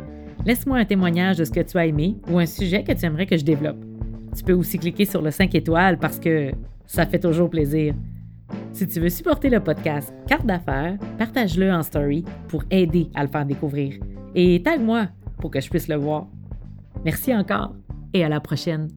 Laisse-moi 0.46 0.79
un 0.79 0.85
témoignage 0.85 1.37
de 1.37 1.44
ce 1.44 1.51
que 1.51 1.61
tu 1.61 1.77
as 1.79 1.87
aimé 1.87 2.16
ou 2.31 2.38
un 2.38 2.46
sujet 2.46 2.83
que 2.83 2.92
tu 2.92 3.05
aimerais 3.05 3.27
que 3.27 3.37
je 3.37 3.44
développe. 3.44 3.77
Tu 4.37 4.42
peux 4.42 4.55
aussi 4.55 4.79
cliquer 4.79 5.05
sur 5.05 5.20
le 5.23 5.31
5 5.31 5.55
étoiles 5.55 5.99
parce 5.99 6.18
que 6.18 6.53
ça 6.87 7.05
fait 7.07 7.18
toujours 7.18 7.51
plaisir. 7.51 7.94
Si 8.72 8.87
tu 8.87 9.00
veux 9.00 9.09
supporter 9.09 9.50
le 9.50 9.61
podcast 9.61 10.12
Carte 10.26 10.46
d'affaires, 10.46 10.96
partage-le 11.18 11.72
en 11.72 11.83
story 11.83 12.24
pour 12.48 12.62
aider 12.70 13.11
à 13.14 13.24
le 13.24 13.28
faire 13.28 13.44
découvrir. 13.44 13.94
Et 14.35 14.62
tag-moi 14.62 15.09
pour 15.38 15.50
que 15.50 15.61
je 15.61 15.68
puisse 15.68 15.88
le 15.88 15.96
voir. 15.96 16.28
Merci 17.04 17.35
encore 17.35 17.74
et 18.12 18.24
à 18.24 18.28
la 18.28 18.40
prochaine. 18.40 18.88